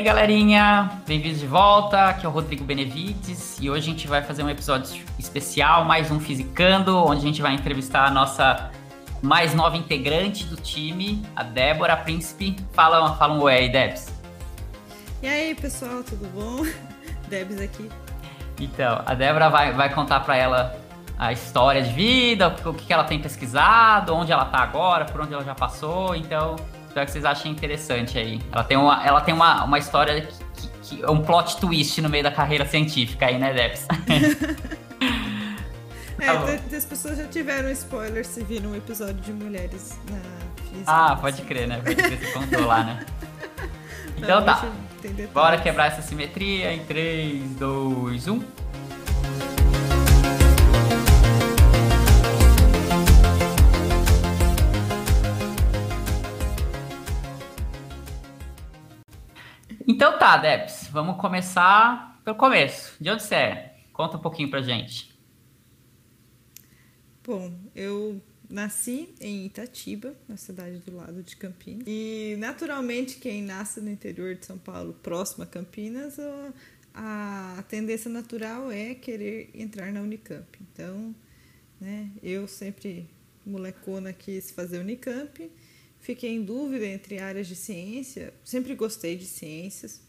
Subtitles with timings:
[0.00, 0.90] aí, galerinha?
[1.06, 2.06] Bem-vindos de volta.
[2.06, 6.10] Aqui é o Rodrigo Benevides e hoje a gente vai fazer um episódio especial, mais
[6.10, 8.70] um Fisicando, onde a gente vai entrevistar a nossa
[9.20, 12.56] mais nova integrante do time, a Débora Príncipe.
[12.72, 14.10] Fala, fala um oi aí, Debs.
[15.22, 16.64] E aí, pessoal, tudo bom?
[17.28, 17.90] Debs aqui.
[18.58, 20.80] Então, a Débora vai, vai contar para ela
[21.18, 25.34] a história de vida, o que ela tem pesquisado, onde ela tá agora, por onde
[25.34, 26.16] ela já passou.
[26.16, 26.56] Então,
[26.90, 28.42] Espero que vocês achem interessante aí.
[28.50, 30.26] Ela tem uma, ela tem uma, uma história
[30.82, 33.86] que, que, é um plot twist no meio da carreira científica aí, né, Debs?
[36.18, 36.42] é, tá
[36.76, 40.18] as pessoas já tiveram spoiler se viram um episódio de mulheres na
[40.64, 40.82] física.
[40.88, 41.80] Ah, pode crer, né?
[41.80, 43.06] Pode crer, você contou lá, né?
[44.18, 44.68] Então Não, tá.
[45.32, 48.42] Bora quebrar essa simetria em 3, 2, 1.
[59.90, 62.94] Então tá, Debs, vamos começar pelo começo.
[63.00, 63.74] De onde você é?
[63.92, 65.12] Conta um pouquinho pra gente.
[67.26, 71.82] Bom, eu nasci em Itatiba, na cidade do lado de Campinas.
[71.88, 76.18] E naturalmente, quem nasce no interior de São Paulo, próximo a Campinas,
[76.94, 80.56] a tendência natural é querer entrar na Unicamp.
[80.72, 81.12] Então,
[81.80, 83.10] né, eu sempre,
[83.44, 85.50] molecona, quis fazer Unicamp
[86.00, 88.34] fiquei em dúvida entre áreas de ciência.
[88.44, 90.00] Sempre gostei de ciências,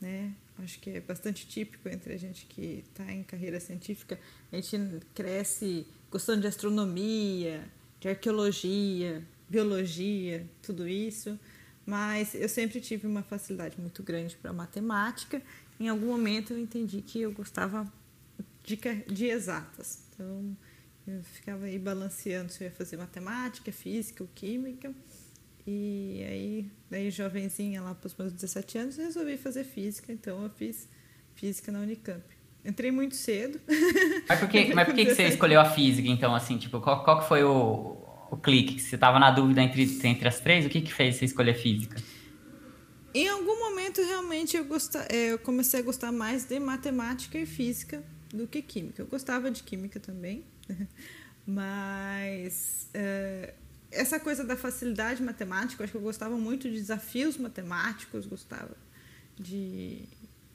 [0.00, 0.32] né?
[0.58, 4.18] Acho que é bastante típico entre a gente que está em carreira científica.
[4.50, 4.76] A gente
[5.14, 7.64] cresce gostando de astronomia,
[8.00, 11.38] de arqueologia, biologia, tudo isso.
[11.86, 15.40] Mas eu sempre tive uma facilidade muito grande para matemática.
[15.78, 17.90] Em algum momento eu entendi que eu gostava
[18.64, 18.76] de,
[19.06, 20.00] de exatas.
[20.12, 20.56] Então
[21.08, 24.92] eu ficava aí balanceando se eu ia fazer matemática, física ou química.
[25.66, 30.50] E aí, daí jovenzinha lá para os meus 17 anos, resolvi fazer física, então eu
[30.50, 30.88] fiz
[31.34, 32.22] física na Unicamp.
[32.64, 33.60] Entrei muito cedo.
[34.28, 37.02] Mas por que, mas por que, que você escolheu a física, então, assim, tipo, qual,
[37.04, 37.96] qual que foi o,
[38.30, 38.80] o clique?
[38.80, 40.66] Você estava na dúvida entre, entre as três?
[40.66, 41.96] O que que fez você escolher física?
[43.14, 47.46] Em algum momento, realmente, eu, gostar, é, eu comecei a gostar mais de matemática e
[47.46, 49.02] física do que química.
[49.02, 50.44] Eu gostava de química também,
[51.46, 52.88] mas...
[52.94, 53.54] É,
[53.90, 58.76] essa coisa da facilidade matemática, eu acho que eu gostava muito de desafios matemáticos, gostava
[59.38, 60.04] de.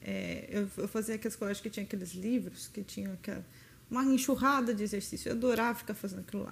[0.02, 3.44] É, eu, eu fazia aqueles colégios que tinha aqueles livros, que tinham aquela,
[3.90, 5.30] uma enxurrada de exercício.
[5.30, 6.52] Eu adorava ficar fazendo aquilo lá.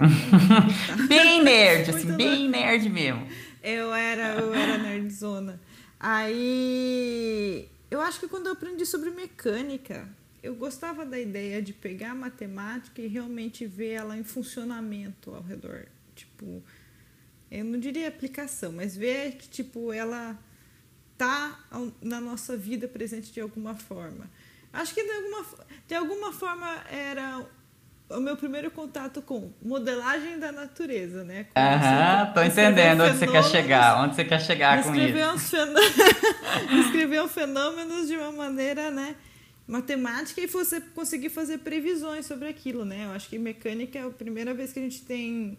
[1.07, 3.27] bem nerd, assim, bem nerd mesmo.
[3.61, 5.59] Eu era, eu era nerdzona.
[5.99, 10.09] Aí, eu acho que quando eu aprendi sobre mecânica,
[10.43, 15.41] eu gostava da ideia de pegar a matemática e realmente ver ela em funcionamento ao
[15.41, 16.63] redor Tipo,
[17.49, 20.37] eu não diria aplicação, mas ver que tipo ela
[21.17, 21.59] tá
[22.01, 24.29] na nossa vida presente de alguma forma.
[24.73, 25.45] Acho que de alguma,
[25.87, 27.45] de alguma forma era
[28.09, 31.47] o meu primeiro contato com modelagem da natureza, né?
[31.55, 35.55] Aham, tô entendendo onde você quer chegar, onde você quer chegar com isso.
[36.85, 39.15] Escrever fenômenos de uma maneira, né?
[39.71, 43.05] Matemática e você conseguir fazer previsões sobre aquilo, né?
[43.05, 45.57] Eu acho que mecânica é a primeira vez que a gente tem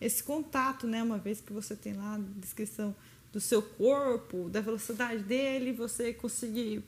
[0.00, 1.00] esse contato, né?
[1.00, 2.92] Uma vez que você tem lá a descrição
[3.32, 6.82] do seu corpo, da velocidade dele, você conseguir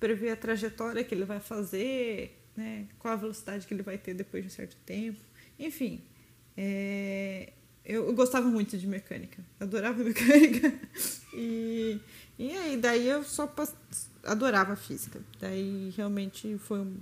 [0.00, 2.86] prever a trajetória que ele vai fazer, né?
[2.98, 5.20] Qual a velocidade que ele vai ter depois de um certo tempo.
[5.58, 6.00] Enfim,
[6.56, 7.52] é,
[7.86, 10.72] eu, gostava muito de mecânica, adorava mecânica.
[11.32, 11.98] E,
[12.38, 13.52] e aí, daí eu só
[14.24, 15.20] adorava física.
[15.40, 16.96] Daí realmente foi um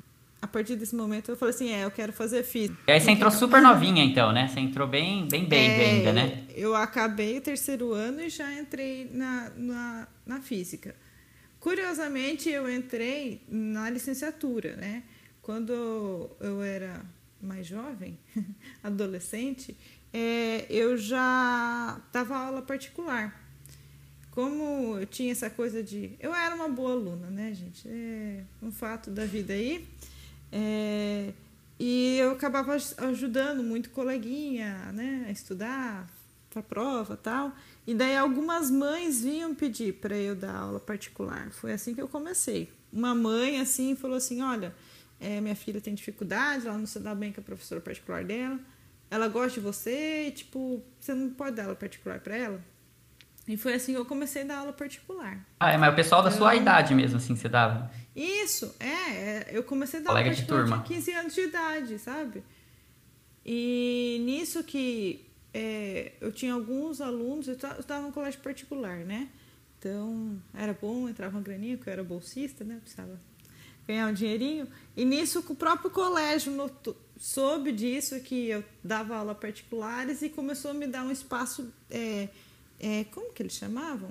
[0.44, 2.76] a partir desse momento eu falei assim, é, eu quero fazer física.
[2.86, 4.46] E aí você entrou super novinha então, né?
[4.46, 6.44] Você entrou bem, bem bem é, ainda, né?
[6.54, 10.94] Eu acabei o terceiro ano e já entrei na, na, na física.
[11.58, 15.04] Curiosamente, eu entrei na licenciatura, né?
[15.40, 15.72] Quando
[16.38, 17.00] eu era
[17.40, 18.18] mais jovem,
[18.84, 19.74] adolescente,
[20.16, 23.42] é, eu já dava aula particular.
[24.30, 26.12] Como eu tinha essa coisa de.
[26.20, 27.88] Eu era uma boa aluna, né, gente?
[27.88, 29.84] É um fato da vida aí.
[30.52, 31.32] É,
[31.80, 36.08] e eu acabava ajudando muito coleguinha né, a estudar
[36.48, 37.52] para prova tal.
[37.84, 41.50] E daí algumas mães vinham pedir para eu dar aula particular.
[41.50, 42.70] Foi assim que eu comecei.
[42.92, 44.72] Uma mãe assim falou assim: olha,
[45.18, 48.60] é, minha filha tem dificuldade, ela não se dá bem com a professora particular dela.
[49.14, 52.60] Ela gosta de você, e, tipo, você não pode dar aula particular para ela?
[53.46, 55.38] E foi assim que eu comecei a dar aula particular.
[55.60, 56.36] Ah, é, mas o pessoal da eu...
[56.36, 57.92] sua idade mesmo, assim, você dava?
[58.16, 59.46] Isso, é, é.
[59.52, 60.82] Eu comecei a dar Colega aula de turma.
[60.84, 62.42] tinha 15 anos de idade, sabe?
[63.46, 69.28] E nisso que é, eu tinha alguns alunos, eu estava no colégio particular, né?
[69.78, 72.78] Então, era bom, entrava uma graninha, porque eu era bolsista, né?
[72.80, 73.20] Precisava
[73.86, 74.66] ganhar um dinheirinho.
[74.96, 80.70] E nisso, o próprio colégio notou, soube disso, que eu dava aula particulares e começou
[80.70, 81.72] a me dar um espaço.
[81.90, 82.28] É,
[82.80, 84.10] é, como que eles chamavam?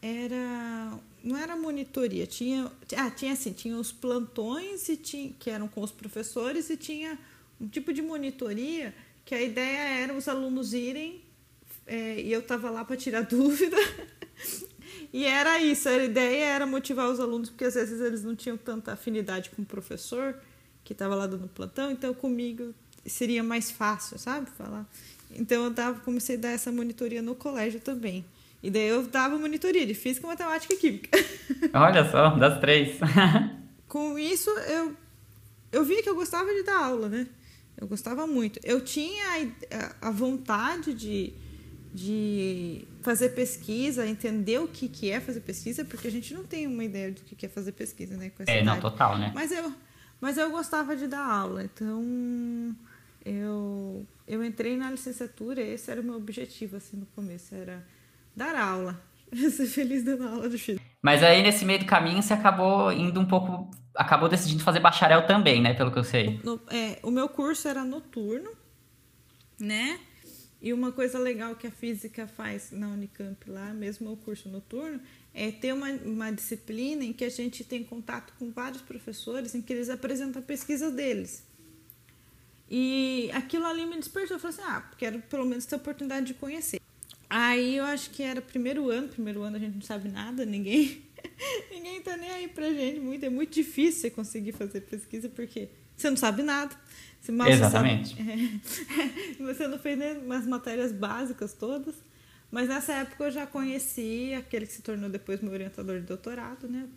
[0.00, 0.98] Era.
[1.22, 2.70] Não era monitoria, tinha.
[2.96, 7.18] Ah, tinha assim, tinha os plantões e tinha, que eram com os professores, e tinha
[7.60, 11.20] um tipo de monitoria que a ideia era os alunos irem
[11.88, 13.76] é, e eu estava lá para tirar dúvida.
[15.12, 18.58] e era isso, a ideia era motivar os alunos, porque às vezes eles não tinham
[18.58, 20.38] tanta afinidade com o professor
[20.88, 22.74] que estava lá dando plantão, então comigo
[23.04, 24.48] seria mais fácil, sabe?
[24.56, 24.86] Falar.
[25.32, 28.24] Então eu dava, comecei a dar essa monitoria no colégio também.
[28.62, 31.10] E daí eu dava monitoria de física, matemática e química.
[31.74, 32.98] Olha só, das três.
[33.86, 34.96] Com isso, eu,
[35.72, 37.26] eu vi que eu gostava de dar aula, né?
[37.76, 38.58] Eu gostava muito.
[38.64, 39.46] Eu tinha
[40.00, 41.34] a, a vontade de,
[41.92, 46.66] de fazer pesquisa, entender o que, que é fazer pesquisa, porque a gente não tem
[46.66, 48.32] uma ideia do que é fazer pesquisa, né?
[48.46, 48.64] é, idade.
[48.64, 49.30] não, total, né?
[49.34, 49.70] Mas eu,
[50.20, 52.04] mas eu gostava de dar aula, então
[53.24, 57.84] eu, eu entrei na licenciatura, esse era o meu objetivo, assim, no começo, era
[58.34, 59.00] dar aula.
[59.32, 60.84] Ser feliz dando aula de física.
[61.02, 63.70] Mas aí, nesse meio do caminho, você acabou indo um pouco...
[63.94, 65.74] Acabou decidindo fazer bacharel também, né?
[65.74, 66.40] Pelo que eu sei.
[66.44, 68.50] No, é, o meu curso era noturno,
[69.60, 69.98] né?
[70.62, 75.00] E uma coisa legal que a física faz na Unicamp lá, mesmo o curso noturno,
[75.38, 79.62] é ter uma, uma disciplina em que a gente tem contato com vários professores, em
[79.62, 81.44] que eles apresentam a pesquisa deles.
[82.68, 84.36] E aquilo ali me despertou.
[84.36, 86.80] Eu falei assim, ah, quero pelo menos ter a oportunidade de conhecer.
[87.30, 91.02] Aí eu acho que era primeiro ano, primeiro ano a gente não sabe nada, ninguém
[91.70, 92.98] ninguém tá nem aí pra gente.
[92.98, 96.74] Muito, é muito difícil você conseguir fazer pesquisa porque você não sabe nada.
[97.20, 98.16] Você Exatamente.
[98.16, 98.60] Sabe,
[99.40, 101.94] é, você não fez nem as matérias básicas todas.
[102.50, 106.68] Mas nessa época eu já conheci aquele que se tornou depois meu orientador de doutorado,
[106.68, 106.88] né?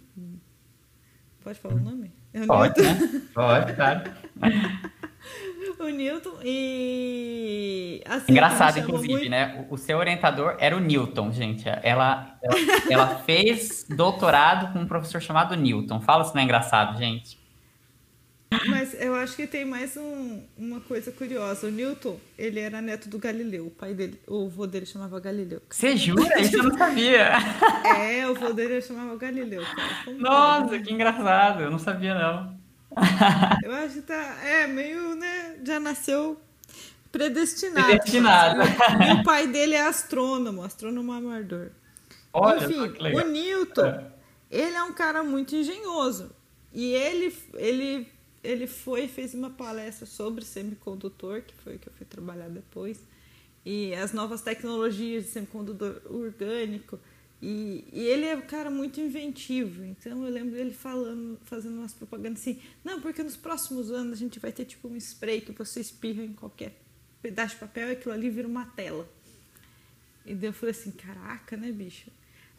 [1.43, 2.11] Pode falar o nome?
[2.33, 3.21] É o Pode, né?
[3.33, 4.11] Pode, claro.
[5.79, 8.01] o Newton e.
[8.05, 9.29] Assim, Engraçado, inclusive, muito...
[9.29, 9.65] né?
[9.69, 11.67] O, seu orientador era o Newton, gente.
[11.67, 12.57] Ela, ela,
[12.89, 15.99] ela fez doutorado com um professor chamado Newton.
[15.99, 17.40] Fala se não é engraçado, gente.
[18.67, 21.67] Mas eu acho que tem mais um, uma coisa curiosa.
[21.67, 23.67] O Newton, ele era neto do Galileu.
[23.67, 25.61] O pai dele, o avô dele chamava Galileu.
[25.69, 26.41] Você jura?
[26.41, 27.29] Isso eu não sabia.
[27.97, 29.63] É, o avô dele chamava Galileu.
[29.63, 30.17] Cara.
[30.17, 31.61] Nossa, que engraçado.
[31.61, 32.59] Eu não sabia, não.
[33.63, 34.37] Eu acho que tá.
[34.43, 35.55] É, meio, né?
[35.63, 36.37] Já nasceu
[37.11, 37.87] predestinado.
[37.87, 38.61] Predestinado.
[39.07, 41.71] E o pai dele é astrônomo, astrônomo amador.
[42.33, 44.05] Olha, Enfim, o Newton, é.
[44.49, 46.31] ele é um cara muito engenhoso.
[46.73, 48.07] E ele, ele,
[48.43, 52.99] ele foi fez uma palestra sobre semicondutor, que foi que eu fui trabalhar depois,
[53.65, 56.99] e as novas tecnologias de semicondutor orgânico.
[57.41, 59.83] E, e, ele é um cara muito inventivo.
[59.83, 64.15] Então eu lembro dele falando, fazendo umas propagandas assim: não, porque nos próximos anos a
[64.15, 66.79] gente vai ter tipo um spray que você espirra em qualquer
[67.21, 69.09] pedaço de papel e aquilo ali vira uma tela.
[70.25, 72.11] E daí eu falei assim: caraca, né, bicho?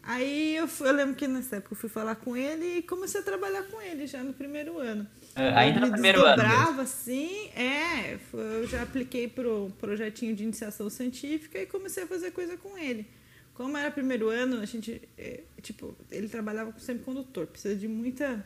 [0.05, 3.21] Aí eu, fui, eu lembro que nessa época eu fui falar com ele e comecei
[3.21, 5.07] a trabalhar com ele já no primeiro ano.
[5.37, 6.43] É, ainda no primeiro ano.
[6.43, 8.19] brava assim, é.
[8.33, 12.77] Eu já apliquei para o projetinho de iniciação científica e comecei a fazer coisa com
[12.77, 13.07] ele.
[13.55, 18.45] Como era primeiro ano, a gente, é, tipo, ele trabalhava com semicondutor, precisa de muita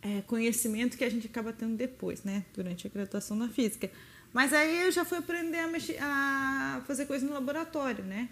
[0.00, 3.90] é, conhecimento que a gente acaba tendo depois, né, durante a graduação na física.
[4.32, 8.28] Mas aí eu já fui aprender a, mexer, a fazer coisa no laboratório, né?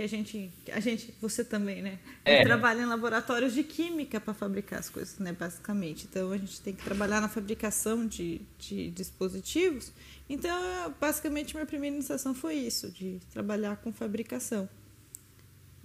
[0.00, 1.98] Que a gente, a gente, você também, né?
[2.24, 2.42] É.
[2.42, 5.30] Trabalha em laboratórios de química para fabricar as coisas, né?
[5.38, 6.06] Basicamente.
[6.08, 9.92] Então a gente tem que trabalhar na fabricação de, de dispositivos.
[10.26, 10.58] Então,
[10.98, 14.66] basicamente, minha primeira iniciação foi isso, de trabalhar com fabricação.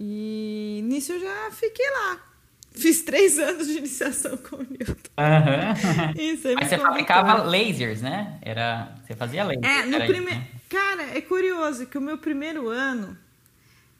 [0.00, 2.26] E nisso eu já fiquei lá.
[2.72, 5.10] Fiz três anos de iniciação com o Newton.
[5.18, 6.12] Uhum.
[6.16, 8.38] Isso, Mas você fabricava lasers, né?
[8.40, 9.62] Era, você fazia lasers.
[9.62, 10.40] É, no primeiro.
[10.40, 10.48] Né?
[10.70, 13.25] Cara, é curioso que o meu primeiro ano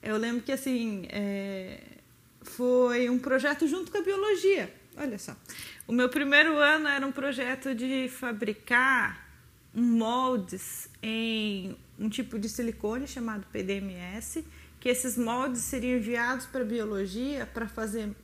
[0.06, 1.80] eu lembro que assim é,
[2.42, 4.72] foi um projeto junto com a biologia.
[4.96, 5.36] Olha só.
[5.86, 9.26] O meu primeiro ano era um projeto de fabricar
[9.74, 14.44] moldes em um tipo de silicone chamado PDMS,
[14.78, 18.14] que esses moldes seriam enviados para a biologia para fazer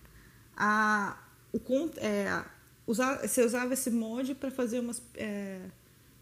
[0.57, 1.19] a
[1.53, 1.61] o
[1.99, 2.45] é,
[2.87, 5.61] usar, você usava esse molde para fazer umas, é,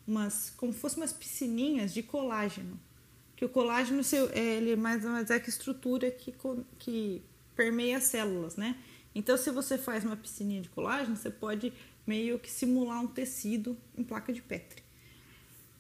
[0.07, 2.81] umas como fosse umas piscininhas de colágeno
[3.40, 4.02] que o colágeno
[4.35, 6.35] é, ele é mais ou menos é a estrutura que,
[6.78, 7.23] que
[7.56, 8.76] permeia as células, né?
[9.14, 11.73] Então, se você faz uma piscininha de colágeno, você pode
[12.06, 14.82] meio que simular um tecido em placa de Petri.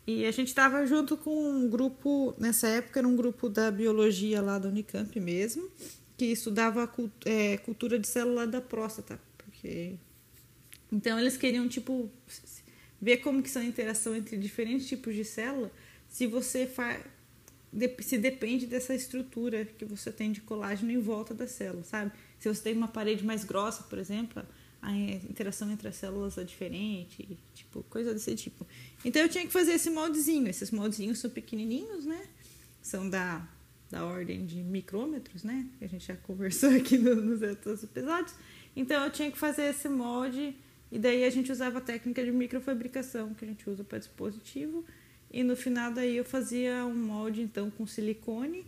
[0.06, 4.40] E a gente estava junto com um grupo, nessa época era um grupo da biologia
[4.40, 5.70] lá da Unicamp mesmo,
[6.16, 9.96] que estudava a é, cultura de célula da próstata, porque
[10.90, 12.10] então eles queriam tipo
[12.98, 15.70] ver como que são a interação entre diferentes tipos de célula,
[16.08, 17.04] se você faz
[18.00, 22.12] se depende dessa estrutura que você tem de colágeno em volta da célula, sabe?
[22.38, 24.42] Se você tem uma parede mais grossa, por exemplo,
[24.82, 28.66] a interação entre as células é diferente, tipo, coisa desse tipo.
[29.04, 30.48] Então eu tinha que fazer esse moldezinho.
[30.48, 32.26] Esses moldezinhos são pequenininhos, né?
[32.80, 33.46] São da,
[33.90, 35.66] da ordem de micrômetros, né?
[35.80, 38.34] A gente já conversou aqui nos outros episódios.
[38.74, 40.56] Então eu tinha que fazer esse molde
[40.90, 44.84] e daí a gente usava a técnica de microfabricação que a gente usa para dispositivo.
[45.30, 48.66] E no final daí eu fazia um molde então com silicone.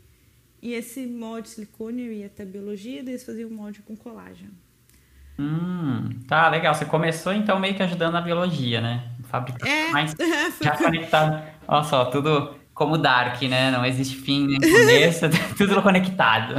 [0.62, 3.97] E esse molde de silicone eu ia até biologia, daí eles faziam um molde com
[3.97, 4.52] colágeno.
[5.38, 6.75] Hum, tá, legal.
[6.75, 9.11] Você começou então meio que ajudando na biologia, né?
[9.25, 10.14] Fabricar é, mais
[10.62, 11.42] já conectado.
[11.66, 13.71] Olha só, tudo como Dark, né?
[13.71, 15.26] Não existe fim nem começo,
[15.57, 16.54] tudo conectado.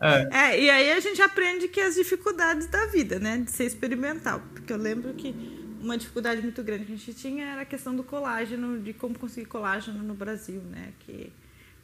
[0.00, 0.28] É.
[0.52, 3.38] é, e aí a gente aprende que as dificuldades da vida, né?
[3.38, 4.42] De ser experimental.
[4.52, 7.94] Porque eu lembro que uma dificuldade muito grande que a gente tinha era a questão
[7.96, 10.92] do colágeno, de como conseguir colágeno no Brasil, né?
[11.00, 11.32] Que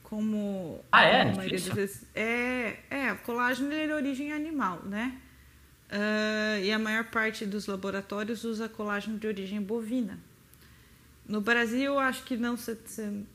[0.02, 1.22] como ah, é?
[1.22, 5.20] a maioria das vezes é, é, colágeno é de origem animal, né?
[5.90, 10.18] Uh, e a maior parte dos laboratórios usa colágeno de origem bovina.
[11.28, 12.56] No Brasil, acho que não,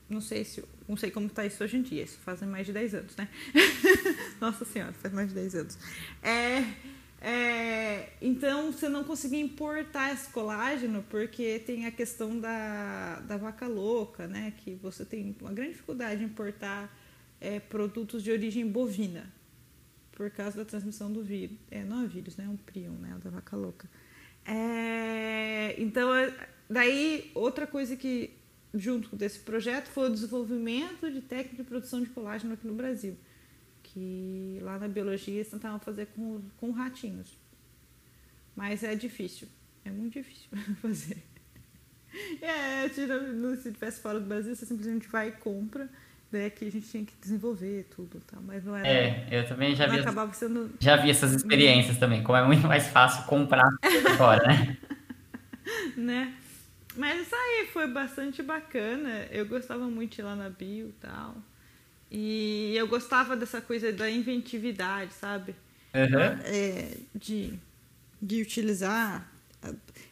[0.09, 2.73] não sei se não sei como está isso hoje em dia, isso fazem mais de
[2.73, 3.29] 10 anos, né?
[4.41, 5.77] Nossa Senhora, faz mais de 10 anos.
[6.21, 6.65] É,
[7.21, 13.67] é, então, você não conseguia importar esse colágeno porque tem a questão da, da vaca
[13.67, 14.53] louca, né?
[14.57, 16.91] Que você tem uma grande dificuldade de importar
[17.39, 19.31] é, produtos de origem bovina
[20.13, 21.57] por causa da transmissão do vírus.
[21.69, 22.45] É, não é vírus, né?
[22.45, 23.15] É um prion, né?
[23.23, 23.87] Da vaca louca.
[24.43, 26.33] É, então, é,
[26.67, 28.31] daí, outra coisa que
[28.73, 33.15] junto desse projeto foi o desenvolvimento de técnica de produção de colágeno aqui no Brasil,
[33.93, 37.37] que lá na biologia eles tentavam fazer com, com ratinhos.
[38.55, 39.47] Mas é difícil,
[39.85, 40.49] é muito difícil
[40.81, 41.23] fazer.
[42.41, 45.89] É, se tivesse fora do Brasil, você simplesmente vai e compra.
[46.31, 48.37] Daí aqui a gente tinha que desenvolver tudo, tá?
[48.41, 48.87] mas não era.
[48.87, 49.99] É, eu também já vi.
[49.99, 50.73] Acabava sendo...
[50.79, 53.69] Já vi essas experiências também, como é muito mais fácil comprar
[54.17, 54.77] fora, né?
[55.97, 56.33] né?
[56.95, 59.25] Mas isso aí foi bastante bacana.
[59.29, 61.35] Eu gostava muito de ir lá na bio e tal.
[62.11, 65.55] E eu gostava dessa coisa da inventividade, sabe?
[65.95, 66.19] Uhum.
[66.43, 67.57] É, de,
[68.21, 69.31] de utilizar.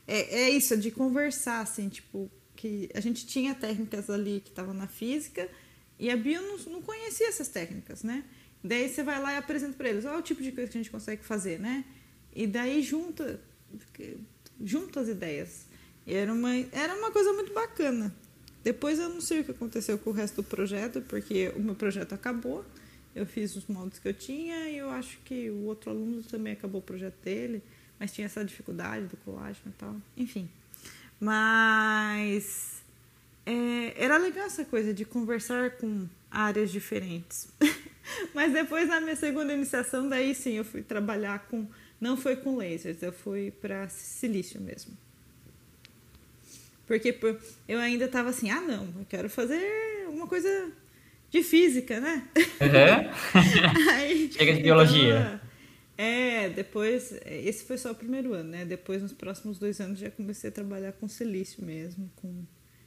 [0.07, 4.73] É, é isso, de conversar, assim, tipo, que a gente tinha técnicas ali que estavam
[4.73, 5.49] na física
[5.99, 8.23] e a bio não, não conhecia essas técnicas, né?
[8.63, 10.81] Daí você vai lá e apresenta para eles, olha o tipo de coisa que a
[10.81, 11.83] gente consegue fazer, né?
[12.33, 13.41] E daí junta,
[14.61, 15.67] junta as ideias.
[16.07, 18.15] Era uma, era uma coisa muito bacana.
[18.63, 21.75] Depois eu não sei o que aconteceu com o resto do projeto, porque o meu
[21.75, 22.65] projeto acabou.
[23.15, 26.53] Eu fiz os moldes que eu tinha e eu acho que o outro aluno também
[26.53, 27.63] acabou o projeto dele,
[27.99, 29.95] mas tinha essa dificuldade do colágeno e tal.
[30.15, 30.49] Enfim.
[31.19, 32.81] Mas
[33.45, 37.47] é, era legal essa coisa de conversar com áreas diferentes.
[38.33, 41.65] mas depois, na minha segunda iniciação, daí sim eu fui trabalhar com.
[41.99, 44.95] Não foi com lasers, eu fui para silício mesmo.
[46.89, 47.15] Porque
[47.67, 49.61] eu ainda estava assim, ah, não, eu quero fazer
[50.07, 50.71] uma coisa
[51.29, 52.27] de física, né?
[52.35, 53.93] Uhum.
[53.93, 55.19] Aí, Chega de biologia.
[55.19, 55.49] Então,
[56.03, 58.65] é, depois, esse foi só o primeiro ano, né?
[58.65, 62.43] Depois, nos próximos dois anos, já comecei a trabalhar com silício mesmo, com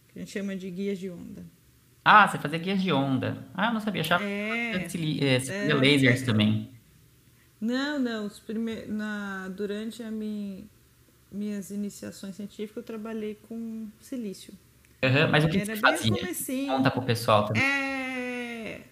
[0.08, 1.46] que a gente chama de guias de onda.
[2.04, 3.46] Ah, você fazia guias de onda.
[3.54, 6.72] Ah, eu não sabia, achava é, que você é, lasers também.
[7.60, 8.84] Não, não, os prime...
[8.86, 10.64] Na, durante a minha
[11.32, 14.52] minhas iniciações científicas, eu trabalhei com silício.
[15.02, 16.66] Uhum, mas o que Era você fazia?
[16.68, 17.62] Conta pro pessoal também.
[17.62, 18.82] É...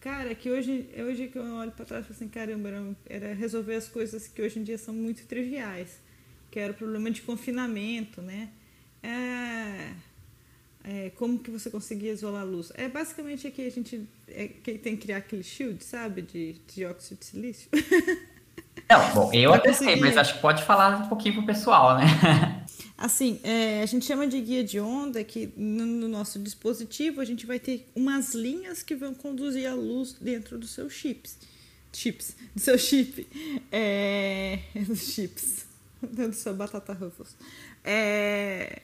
[0.00, 3.74] Cara, que hoje, hoje que eu olho para trás e falo assim, caramba, era, resolver
[3.74, 6.00] as coisas que hoje em dia são muito triviais.
[6.50, 8.50] Que era o problema de confinamento, né?
[9.02, 9.92] É...
[10.84, 12.72] É, como que você conseguia isolar a luz?
[12.74, 17.18] É basicamente aqui a gente é, que tem que criar aquele shield, sabe, de dióxido
[17.18, 17.68] de silício.
[18.90, 22.04] Não, bom, eu até sei, mas acho que pode falar um pouquinho pro pessoal, né?
[22.96, 27.24] Assim, é, a gente chama de guia de onda que no, no, nosso dispositivo a
[27.24, 31.38] gente vai ter umas linhas que vão conduzir a luz dentro dos seus chips.
[31.92, 33.28] Chips, do seu chip.
[33.70, 35.66] É, dos chips.
[36.02, 37.36] Dentro do seu batata ruffles.
[37.84, 38.82] É,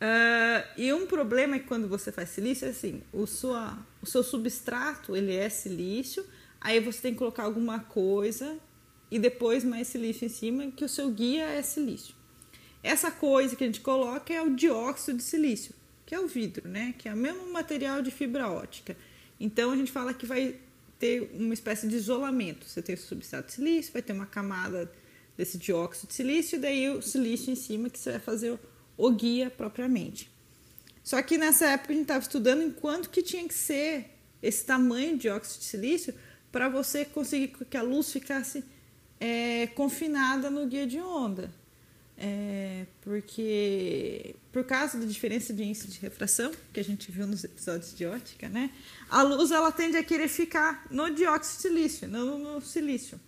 [0.00, 4.06] uh, e um problema é que quando você faz silício, é assim, o, sua, o
[4.06, 6.26] seu substrato ele é silício,
[6.60, 8.58] aí você tem que colocar alguma coisa
[9.12, 12.14] e depois mais silício em cima, que o seu guia é silício.
[12.82, 15.74] Essa coisa que a gente coloca é o dióxido de silício,
[16.06, 16.94] que é o vidro, né?
[16.96, 18.96] Que é o mesmo material de fibra ótica.
[19.38, 20.56] Então a gente fala que vai
[20.98, 22.66] ter uma espécie de isolamento.
[22.66, 24.90] Você tem o substrato de silício, vai ter uma camada
[25.36, 28.58] desse dióxido de silício, e daí o silício em cima que você vai fazer
[28.96, 30.30] o, guia propriamente.
[31.04, 34.06] Só que nessa época a gente estava estudando em quanto que tinha que ser
[34.42, 36.14] esse tamanho de dióxido de silício
[36.50, 38.64] para você conseguir que a luz ficasse
[39.22, 41.48] é, confinada no guia de onda.
[42.18, 47.42] É, porque por causa da diferença de índice de refração que a gente viu nos
[47.42, 48.70] episódios de ótica, né,
[49.08, 53.18] a luz ela tende a querer ficar no dióxido de silício, não no silício,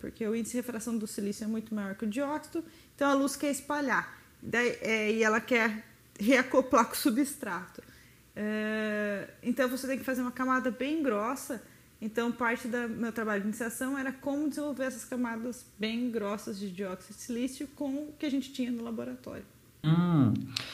[0.00, 3.14] porque o índice de refração do silício é muito maior que o dióxido, então a
[3.14, 5.84] luz quer espalhar daí, é, e ela quer
[6.18, 7.82] reacoplar com o substrato.
[8.34, 11.62] É, então você tem que fazer uma camada bem grossa.
[12.00, 16.70] Então parte do meu trabalho de iniciação era como desenvolver essas camadas bem grossas de
[16.70, 19.44] dióxido de silício com o que a gente tinha no laboratório.
[19.84, 20.32] Hum.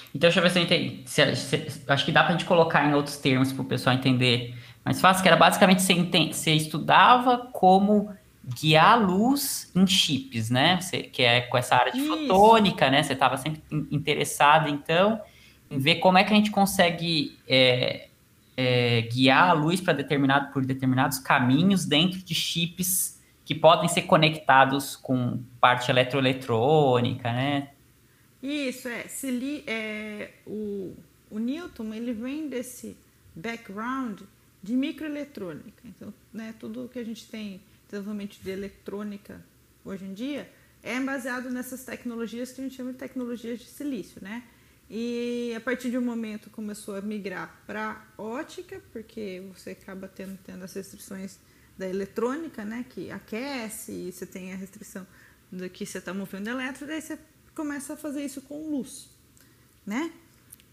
[0.08, 1.02] Então deixa eu ver se eu entendi.
[1.06, 3.96] Se, se, acho que dá para a gente colocar em outros termos para o pessoal
[3.96, 4.54] entender
[4.84, 8.14] mais fácil, que era basicamente você, entende, você estudava como
[8.60, 10.78] guiar a luz em chips, né?
[10.80, 12.08] Você, que é com essa área de Isso.
[12.08, 13.02] fotônica, né?
[13.02, 15.20] Você estava sempre interessado, então
[15.70, 18.08] ver como é que a gente consegue é,
[18.56, 24.02] é, guiar a luz para determinado por determinados caminhos dentro de chips que podem ser
[24.02, 27.70] conectados com parte eletroeletrônica, né?
[28.42, 30.94] Isso é, se li, é o,
[31.30, 32.96] o Newton ele vem desse
[33.34, 34.20] background
[34.62, 35.82] de microeletrônica.
[35.84, 39.40] Então, né, tudo que a gente tem desenvolvimento de eletrônica
[39.84, 40.50] hoje em dia
[40.82, 44.42] é baseado nessas tecnologias que a gente chama de tecnologias de silício, né?
[44.88, 50.38] E a partir de um momento começou a migrar para ótica, porque você acaba tendo,
[50.44, 51.38] tendo as restrições
[51.76, 55.06] da eletrônica, né, que aquece, e você tem a restrição
[55.50, 57.18] do que você está movendo elétrico, daí você
[57.54, 59.08] começa a fazer isso com luz,
[59.86, 60.12] né?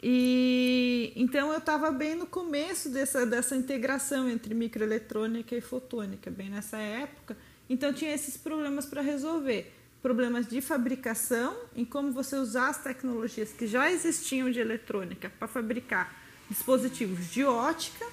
[0.04, 6.50] E então eu estava bem no começo dessa, dessa integração entre microeletrônica e fotônica, bem
[6.50, 7.38] nessa época.
[7.70, 9.72] Então tinha esses problemas para resolver
[10.02, 15.48] problemas de fabricação, em como você usar as tecnologias que já existiam de eletrônica para
[15.48, 16.14] fabricar
[16.50, 18.06] dispositivos de ótica,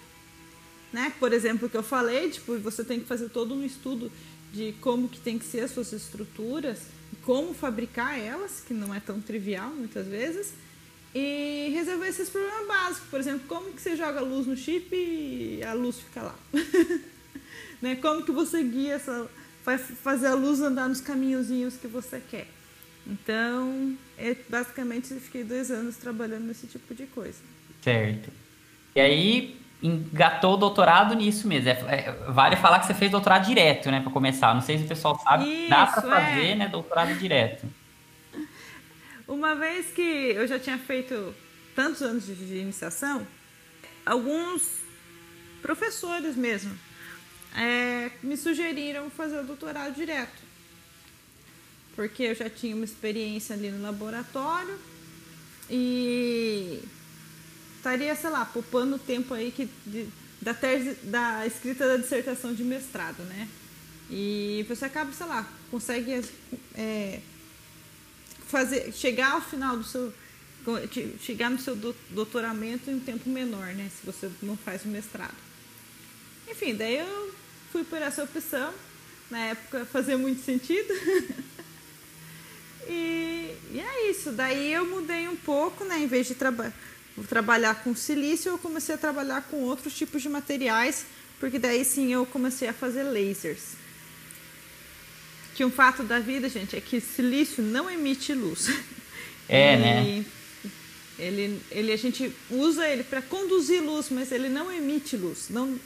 [0.92, 1.12] né?
[1.18, 4.12] Por exemplo, que eu falei, tipo, você tem que fazer todo um estudo
[4.53, 6.79] de como que tem que ser as suas estruturas
[7.22, 10.55] como fabricar elas, que não é tão trivial muitas vezes,
[11.14, 15.62] e resolver esses problemas básicos, por exemplo, como que você joga luz no chip e
[15.62, 16.38] a luz fica lá,
[17.83, 17.96] né?
[17.96, 19.29] Como que você guia essa
[19.68, 22.46] vai fazer a luz andar nos caminhozinhos que você quer.
[23.07, 27.38] Então, eu, basicamente, eu fiquei dois anos trabalhando nesse tipo de coisa.
[27.83, 28.31] Certo.
[28.94, 31.68] E aí, engatou o doutorado nisso mesmo.
[31.68, 34.54] É, é, vale falar que você fez doutorado direto, né, para começar.
[34.54, 36.54] Não sei se o pessoal sabe, Isso, dá para fazer, é.
[36.54, 37.66] né, doutorado direto.
[39.28, 41.35] Uma vez que eu já tinha feito
[41.76, 43.26] tantos anos de iniciação,
[44.07, 44.78] alguns
[45.61, 46.88] professores mesmo
[47.54, 50.48] é, me sugeriram fazer o doutorado direto.
[51.94, 54.78] Porque eu já tinha uma experiência ali no laboratório
[55.68, 56.80] e
[57.76, 60.06] estaria, sei lá, poupando o tempo aí que, de,
[60.40, 63.48] da, tese, da escrita da dissertação de mestrado, né?
[64.11, 66.24] E você acaba, sei lá, consegue
[66.74, 67.20] é,
[68.46, 70.12] fazer, chegar ao final do seu
[71.20, 71.74] chegar no seu
[72.11, 73.88] doutoramento em um tempo menor, né?
[73.88, 75.47] Se você não faz o mestrado.
[76.50, 77.34] Enfim, daí eu
[77.70, 78.72] fui por essa opção.
[79.30, 80.92] Na época fazia muito sentido.
[82.88, 84.32] e, e, é isso.
[84.32, 85.98] Daí eu mudei um pouco, né?
[85.98, 86.72] Em vez de traba
[87.28, 91.04] trabalhar com silício, eu comecei a trabalhar com outros tipos de materiais,
[91.40, 93.76] porque daí sim eu comecei a fazer lasers.
[95.56, 98.68] Que um fato da vida, gente, é que silício não emite luz.
[99.50, 100.24] É, e né?
[101.18, 105.46] Ele, ele, a gente usa ele para conduzir luz, mas ele não emite luz.
[105.48, 105.80] Não,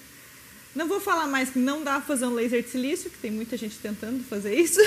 [0.75, 3.31] não vou falar mais que não dá para fazer um laser de silício, que tem
[3.31, 4.81] muita gente tentando fazer isso.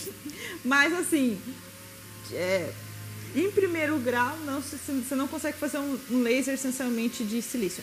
[0.64, 1.40] Mas assim,
[2.32, 2.70] é,
[3.34, 7.82] em primeiro grau, não, você não consegue fazer um, um laser essencialmente de silício.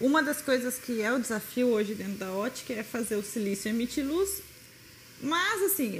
[0.00, 3.68] Uma das coisas que é o desafio hoje dentro da ótica é fazer o silício
[3.68, 4.42] emitir luz.
[5.22, 5.98] Mas assim,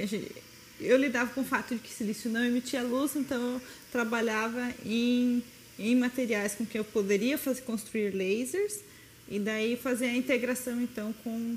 [0.79, 5.43] eu lidava com o fato de que silício não emitia luz, então eu trabalhava em,
[5.77, 8.88] em materiais com que eu poderia fazer, construir lasers
[9.29, 11.55] e daí fazer a integração então com,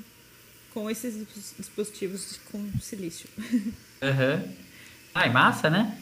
[0.73, 1.25] com esses
[1.57, 3.27] dispositivos com silício.
[4.03, 4.53] Uhum.
[5.15, 5.97] Ai, massa, né?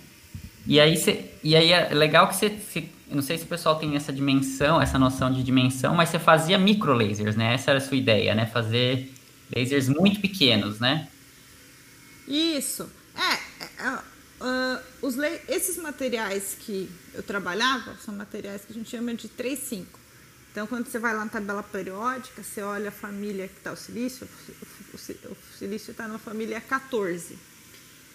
[0.66, 2.58] E aí, cê, e aí é legal que você.
[3.08, 6.58] Não sei se o pessoal tem essa dimensão, essa noção de dimensão, mas você fazia
[6.58, 7.54] micro lasers, né?
[7.54, 8.48] Essa era a sua ideia, né?
[8.48, 9.14] Fazer
[9.56, 11.08] lasers muito pequenos, né?
[12.28, 12.90] Isso.
[13.16, 15.16] É, é uh, os
[15.48, 20.01] esses materiais que eu trabalhava são materiais que a gente chama de 3,5.
[20.52, 23.78] Então, quando você vai lá na tabela periódica, você olha a família que está o
[23.78, 24.28] silício,
[24.94, 27.38] o silício está na família 14.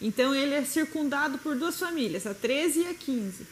[0.01, 3.47] Então, ele é circundado por duas famílias, a 13 e a 15.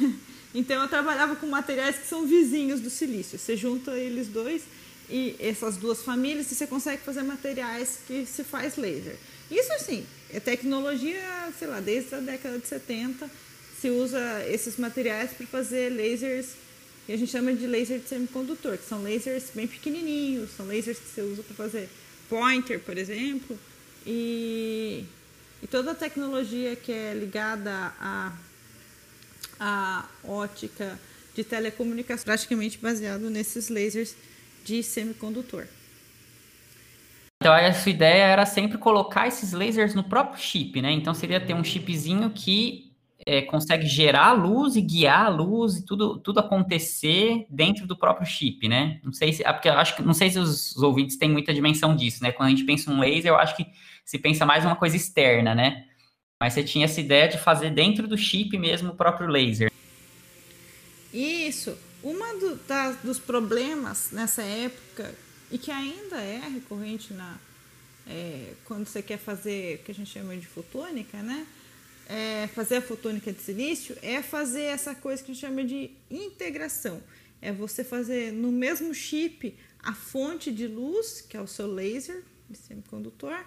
[0.56, 3.36] Então, eu trabalhava com materiais que são vizinhos do silício.
[3.36, 4.62] Você junta eles dois
[5.10, 9.16] e essas duas famílias e você consegue fazer materiais que se faz laser.
[9.50, 13.28] Isso, assim, é tecnologia, sei lá, desde a década de 70
[13.80, 16.50] se usa esses materiais para fazer lasers
[17.06, 20.98] que a gente chama de laser de semicondutor, que são lasers bem pequenininhos, são lasers
[20.98, 21.88] que você usa para fazer
[22.28, 23.58] pointer, por exemplo,
[24.06, 25.04] e,
[25.62, 28.32] e toda a tecnologia que é ligada à,
[30.24, 30.98] ótica
[31.34, 34.14] de telecomunicação, praticamente baseado nesses lasers
[34.64, 35.66] de semicondutor.
[37.42, 40.90] Então a sua ideia era sempre colocar esses lasers no próprio chip, né?
[40.92, 42.93] Então seria ter um chipzinho que
[43.26, 47.96] é, consegue gerar a luz e guiar a luz e tudo, tudo acontecer dentro do
[47.96, 49.00] próprio chip, né?
[49.02, 51.96] Não sei se, é porque acho que não sei se os, ouvintes têm muita dimensão
[51.96, 52.32] disso, né?
[52.32, 53.66] Quando a gente pensa em um laser, eu acho que
[54.04, 55.86] se pensa mais uma coisa externa, né?
[56.38, 59.72] Mas você tinha essa ideia de fazer dentro do chip mesmo o próprio laser.
[61.12, 61.76] Isso.
[62.02, 62.60] Uma do,
[63.02, 65.14] dos problemas nessa época
[65.50, 67.38] e que ainda é recorrente na
[68.06, 71.46] é, quando você quer fazer o que a gente chama de fotônica, né?
[72.08, 75.90] É, fazer a fotônica de silício é fazer essa coisa que a gente chama de
[76.10, 77.02] integração.
[77.40, 82.22] É você fazer no mesmo chip a fonte de luz, que é o seu laser
[82.48, 83.38] de semicondutor,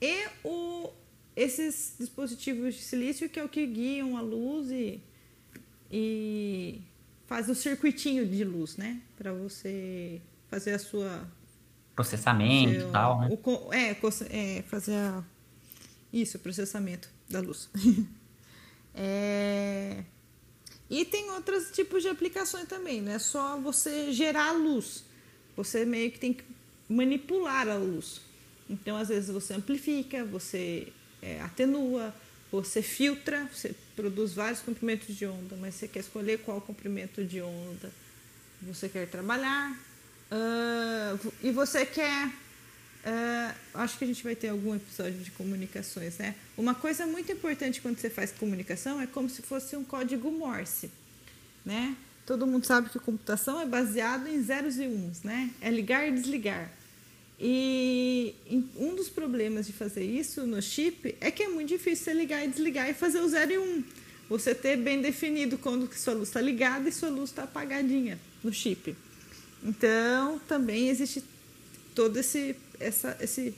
[0.00, 0.90] e o,
[1.36, 5.00] esses dispositivos de silício, que é o que guiam a luz e,
[5.90, 6.80] e
[7.26, 9.00] faz o circuitinho de luz, né?
[9.16, 11.28] Para você fazer a sua.
[11.94, 13.28] Processamento e tal, né?
[13.30, 13.96] O, é,
[14.30, 15.24] é, fazer a,
[16.12, 17.68] isso, processamento da luz.
[18.94, 20.04] é...
[20.90, 25.04] E tem outros tipos de aplicações também, não é só você gerar luz.
[25.56, 26.44] Você meio que tem que
[26.88, 28.20] manipular a luz.
[28.68, 32.12] Então, às vezes, você amplifica, você é, atenua,
[32.50, 37.40] você filtra, você produz vários comprimentos de onda, mas você quer escolher qual comprimento de
[37.40, 37.92] onda
[38.62, 39.78] você quer trabalhar.
[40.30, 42.32] Uh, e você quer
[43.04, 46.34] Uh, acho que a gente vai ter algum episódio de comunicações, né?
[46.56, 50.90] Uma coisa muito importante quando você faz comunicação é como se fosse um código Morse,
[51.64, 51.96] né?
[52.26, 55.50] Todo mundo sabe que computação é baseada em zeros e uns, né?
[55.62, 56.70] É ligar e desligar.
[57.40, 58.34] E
[58.76, 62.44] um dos problemas de fazer isso no chip é que é muito difícil você ligar
[62.44, 63.82] e desligar e fazer o zero e um.
[64.28, 68.18] Você ter bem definido quando que sua luz está ligada e sua luz está apagadinha
[68.44, 68.94] no chip.
[69.64, 71.24] Então, também existe
[71.94, 73.54] todo esse essa, esse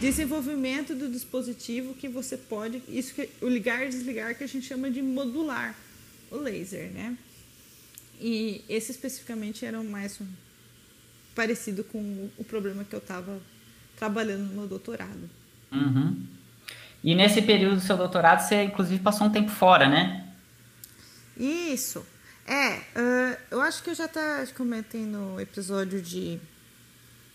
[0.00, 4.66] desenvolvimento do dispositivo que você pode, isso que o ligar e desligar que a gente
[4.66, 5.74] chama de modular
[6.30, 7.16] o laser, né?
[8.20, 10.18] E esse especificamente era mais
[11.34, 13.40] parecido com o problema que eu estava
[13.96, 15.30] trabalhando no meu doutorado.
[15.72, 16.24] Uhum.
[17.02, 20.28] E nesse período do seu doutorado, você inclusive passou um tempo fora, né?
[21.36, 22.04] Isso.
[22.46, 26.38] É, uh, eu acho que eu já até comentei no episódio de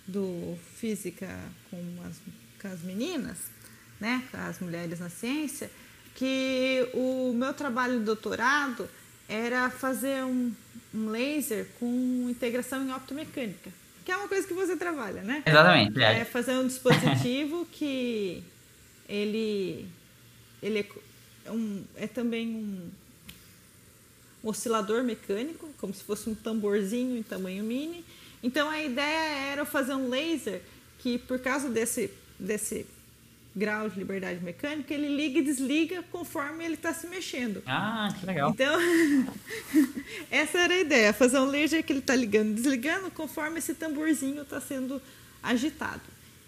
[0.09, 1.27] do Física
[1.69, 2.17] com as,
[2.61, 3.37] com as meninas,
[3.99, 5.69] né, as mulheres na ciência,
[6.15, 8.89] que o meu trabalho de doutorado
[9.27, 10.51] era fazer um,
[10.93, 13.71] um laser com integração em optomecânica,
[14.03, 15.43] que é uma coisa que você trabalha, né?
[15.45, 16.01] Exatamente.
[16.01, 18.43] É, é fazer um dispositivo que
[19.07, 19.87] ele,
[20.61, 20.79] ele
[21.45, 22.89] é, um, é também um,
[24.43, 28.03] um oscilador mecânico, como se fosse um tamborzinho em tamanho mini,
[28.41, 30.61] então a ideia era fazer um laser
[30.99, 32.85] que, por causa desse, desse
[33.55, 37.61] grau de liberdade mecânica, ele liga e desliga conforme ele está se mexendo.
[37.65, 38.51] Ah, que legal.
[38.51, 38.79] Então,
[40.29, 43.73] essa era a ideia, fazer um laser que ele está ligando e desligando conforme esse
[43.73, 45.01] tamborzinho está sendo
[45.41, 46.01] agitado.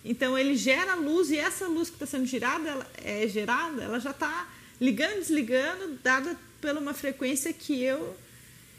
[0.04, 4.00] Então ele gera luz e essa luz que está sendo girada, ela é gerada, ela
[4.00, 4.50] já está
[4.80, 8.16] ligando e desligando, dada por uma frequência que eu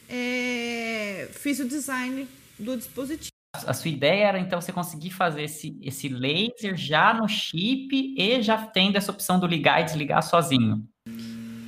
[0.09, 2.27] é, fiz o design
[2.62, 3.33] do dispositivo.
[3.55, 8.40] A sua ideia era então você conseguir fazer esse, esse laser já no chip e
[8.40, 10.83] já tendo essa opção do ligar e desligar sozinho.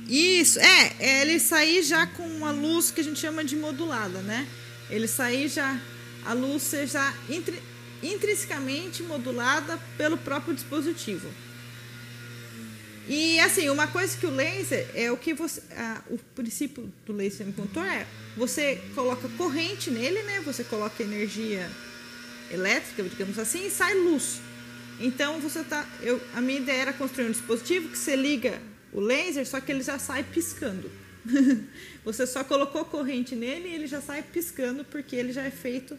[0.09, 4.21] Isso, é, é ele sair já com uma luz que a gente chama de modulada,
[4.21, 4.47] né?
[4.89, 5.79] Ele sair já,
[6.25, 7.61] a luz seja intri,
[8.03, 11.27] intrinsecamente modulada pelo próprio dispositivo.
[13.07, 15.61] E assim, uma coisa que o laser é o que você.
[16.09, 20.41] O princípio do laser semicondutor é você coloca corrente nele, né?
[20.41, 21.69] Você coloca energia
[22.51, 24.41] elétrica, digamos assim, e sai luz.
[24.99, 25.85] Então você tá.
[26.01, 28.59] Eu, a minha ideia era construir um dispositivo que você liga
[28.91, 30.89] o laser, só que ele já sai piscando.
[32.05, 35.97] Você só colocou corrente nele e ele já sai piscando porque ele já é feito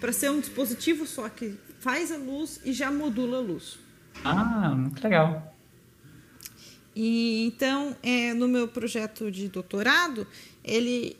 [0.00, 3.78] para ser um dispositivo só que faz a luz e já modula a luz.
[4.24, 5.53] Ah, muito legal.
[6.94, 10.26] E então, é, no meu projeto de doutorado,
[10.62, 11.16] ele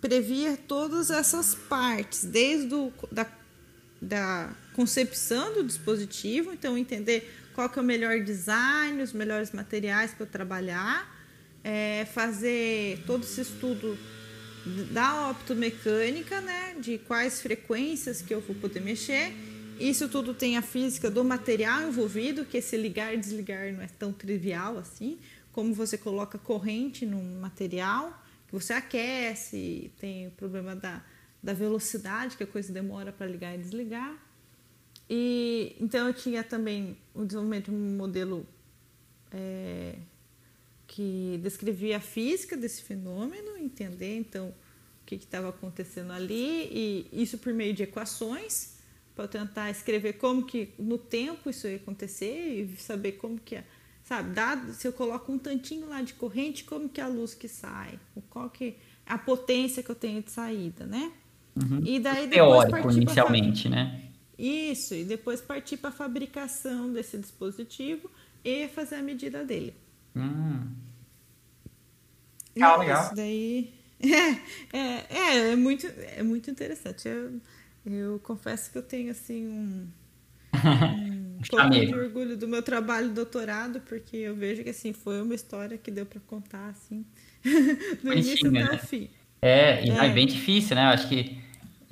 [0.00, 3.26] previa todas essas partes, desde o, da,
[4.00, 10.12] da concepção do dispositivo, então entender qual que é o melhor design, os melhores materiais
[10.12, 11.08] para trabalhar,
[11.62, 13.96] é, fazer todo esse estudo
[14.90, 19.32] da optomecânica, né, de quais frequências que eu vou poder mexer.
[19.78, 23.88] Isso tudo tem a física do material envolvido, que esse ligar e desligar não é
[23.88, 25.18] tão trivial assim,
[25.52, 31.04] como você coloca corrente num material, que você aquece, tem o problema da,
[31.42, 34.16] da velocidade, que a coisa demora para ligar e desligar.
[35.08, 38.46] E então eu tinha também o desenvolvimento de um modelo
[39.30, 39.96] é,
[40.86, 44.54] que descrevia a física desse fenômeno, entender então o
[45.04, 48.81] que estava acontecendo ali e isso por meio de equações
[49.22, 53.64] para tentar escrever como que no tempo isso ia acontecer e saber como que é,
[54.02, 57.34] sabe, dado se eu coloco um tantinho lá de corrente, como que é a luz
[57.34, 57.98] que sai,
[58.30, 61.12] qual que a potência que eu tenho de saída, né?
[61.54, 61.82] Uhum.
[61.84, 63.76] E daí teórico inicialmente, pra...
[63.76, 64.02] né?
[64.38, 68.10] Isso, e depois partir para a fabricação desse dispositivo
[68.44, 69.74] e fazer a medida dele.
[70.16, 70.66] Hum.
[72.56, 73.04] Legal, legal.
[73.04, 74.06] Isso daí é,
[74.76, 77.06] é, é, é, muito, é muito interessante.
[77.06, 77.40] Eu,
[77.84, 79.88] eu confesso que eu tenho assim um,
[81.38, 85.20] um pouco de orgulho do meu trabalho de doutorado, porque eu vejo que assim foi
[85.20, 87.04] uma história que deu para contar assim
[88.02, 88.70] do início até né?
[88.72, 89.10] o fim.
[89.40, 90.06] É, e é.
[90.06, 90.84] é bem difícil, né?
[90.84, 91.42] Eu acho que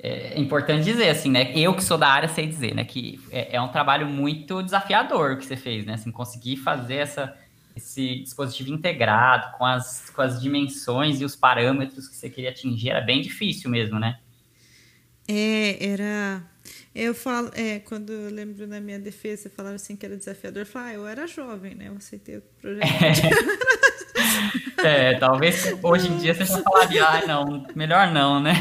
[0.03, 1.51] é importante dizer, assim, né?
[1.55, 2.83] Eu que sou da área sei dizer, né?
[2.83, 5.93] Que é, é um trabalho muito desafiador o que você fez, né?
[5.93, 7.37] Assim, conseguir fazer essa,
[7.75, 12.89] esse dispositivo integrado com as, com as dimensões e os parâmetros que você queria atingir
[12.89, 14.17] era bem difícil mesmo, né?
[15.31, 16.43] É, era.
[16.93, 20.65] Eu falo, é, quando eu lembro na minha defesa, falaram assim que era desafiador, eu
[20.65, 21.87] falava, ah, eu era jovem, né?
[21.87, 22.85] Eu aceitei o projeto.
[24.83, 28.53] É, é talvez hoje em dia você já falaria, ah, não, melhor não, né?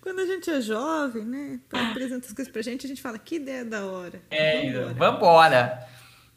[0.00, 1.60] Quando a gente é jovem, né?
[1.72, 4.22] Apresenta as coisas pra gente, a gente fala, que ideia da hora.
[4.30, 4.94] É, vambora.
[4.94, 5.88] vambora.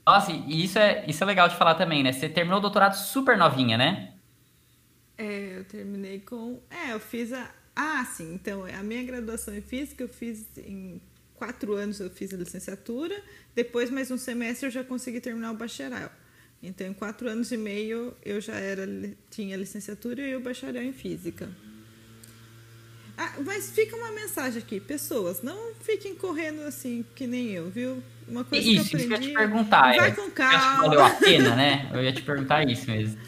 [0.06, 2.12] Nossa, e isso é, isso é legal de falar também, né?
[2.12, 4.14] Você terminou o doutorado super novinha, né?
[5.16, 6.60] É, eu terminei com.
[6.70, 7.50] É, eu fiz a.
[7.76, 8.34] Ah, sim.
[8.34, 11.02] Então, a minha graduação em física eu fiz em
[11.36, 13.22] quatro anos, eu fiz a licenciatura.
[13.56, 16.10] Depois, mais um semestre, eu já consegui terminar o bacharel.
[16.62, 18.88] Então, em quatro anos e meio, eu já era,
[19.30, 21.50] tinha a licenciatura e o bacharel em física.
[23.18, 28.02] Ah, mas fica uma mensagem aqui, pessoas, não fiquem correndo assim que nem eu, viu?
[28.28, 29.04] Uma coisa isso, que eu aprendi.
[29.04, 29.96] Isso, eu ia te perguntar.
[29.96, 30.58] Vai é, com calma.
[30.58, 31.90] Acho que valeu a pena, né?
[31.94, 33.20] Eu ia te perguntar isso mesmo.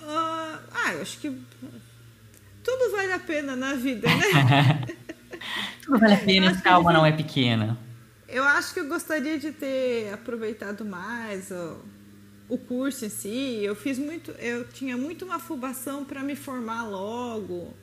[0.00, 1.30] Uh, ah, eu acho que
[2.62, 4.86] tudo vale a pena na vida, né?
[5.82, 7.78] tudo vale a pena, a calma não é pequena.
[8.28, 11.50] Eu acho que eu gostaria de ter aproveitado mais.
[11.52, 11.76] Ó
[12.48, 16.84] o curso em si, eu fiz muito, eu tinha muito uma afobação para me formar
[16.84, 17.74] logo.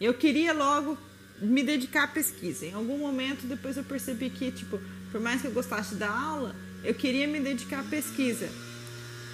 [0.00, 0.98] Eu queria logo
[1.40, 2.66] me dedicar à pesquisa.
[2.66, 4.78] Em algum momento depois eu percebi que, tipo,
[5.10, 8.48] por mais que eu gostasse da aula, eu queria me dedicar à pesquisa.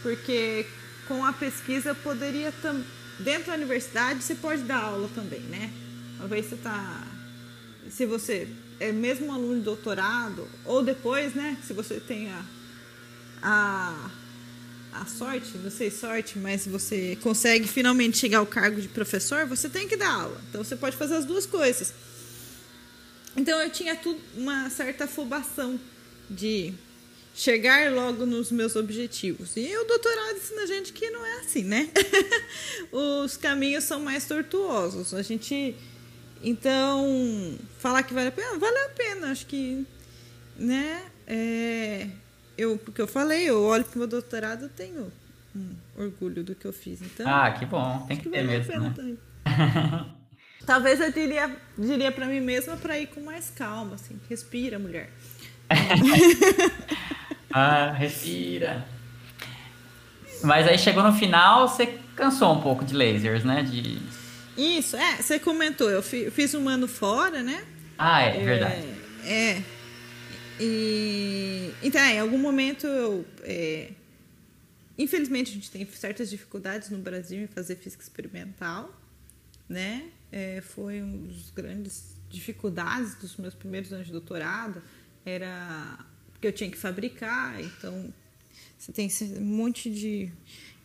[0.03, 0.67] Porque
[1.09, 2.83] com a pesquisa eu poderia tam...
[3.19, 5.73] dentro da universidade você pode dar aula também, né?
[6.19, 7.07] Uma vez você tá
[7.91, 8.49] se você
[8.81, 12.45] é mesmo aluno de doutorado ou depois, né, se você tem a,
[13.43, 14.11] a
[15.01, 19.69] a sorte, não sei sorte, mas você consegue finalmente chegar ao cargo de professor, você
[19.69, 20.41] tem que dar aula.
[20.49, 21.93] Então você pode fazer as duas coisas.
[23.37, 25.79] Então eu tinha tudo uma certa afobação
[26.31, 26.73] de
[27.37, 29.57] chegar logo nos meus objetivos.
[29.57, 31.91] E o doutorado ensina a gente que não é assim, né?
[32.91, 35.13] Os caminhos são mais tortuosos.
[35.13, 35.77] A gente
[36.43, 39.31] então falar que vale a pena, vale a pena.
[39.31, 39.87] Acho que,
[40.57, 41.05] né?
[41.27, 42.09] É,
[42.57, 45.13] eu, porque eu falei, eu olho para o meu doutorado, eu tenho
[45.55, 47.03] um orgulho do que eu fiz.
[47.03, 48.81] Então, ah, que bom, tem que, que ter mesmo.
[48.81, 49.17] Né?
[50.65, 55.11] Talvez eu diria, diria para mim mesma para ir com mais calma, assim, respira, mulher.
[57.59, 58.87] ah, respira.
[60.45, 63.63] Mas aí chegou no final, você cansou um pouco de lasers, né?
[63.63, 63.99] De...
[64.59, 67.65] Isso, é, você comentou, eu fiz um ano fora, né?
[67.97, 68.85] Ah, é, é verdade.
[69.25, 69.63] É,
[70.61, 73.27] e, então, é, em algum momento eu.
[73.43, 73.91] É,
[74.99, 78.95] infelizmente, a gente tem certas dificuldades no Brasil em fazer física experimental,
[79.67, 80.05] né?
[80.31, 84.83] É, foi uma das grandes dificuldades dos meus primeiros anos de doutorado,
[85.25, 86.05] era
[86.41, 88.13] que eu tinha que fabricar, então
[88.79, 90.33] você tem um monte de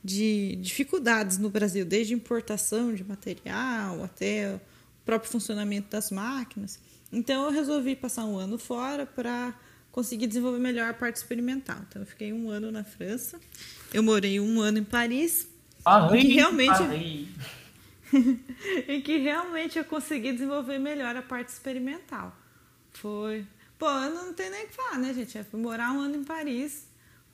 [0.03, 4.61] de dificuldades no Brasil, desde importação de material até o
[5.05, 6.79] próprio funcionamento das máquinas.
[7.11, 9.53] Então eu resolvi passar um ano fora para
[9.91, 11.77] conseguir desenvolver melhor a parte experimental.
[11.87, 13.39] Então eu fiquei um ano na França,
[13.93, 15.47] eu morei um ano em Paris,
[15.83, 17.27] Paris, e realmente Paris.
[18.87, 22.35] e que realmente eu consegui desenvolver melhor a parte experimental.
[22.93, 23.45] Foi,
[23.81, 25.35] pô, eu não tenho nem o que falar, né, gente?
[25.35, 26.87] Eu fui morar um ano em Paris,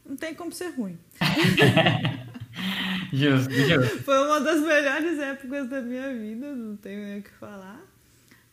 [0.06, 0.98] não tem como ser ruim.
[3.12, 4.04] justo, justo.
[4.04, 7.82] Foi uma das melhores épocas da minha vida, não tenho nem o que falar.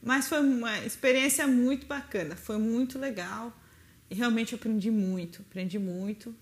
[0.02, 3.56] Mas foi uma experiência muito bacana, foi muito legal.
[4.10, 6.34] E realmente aprendi muito, aprendi muito.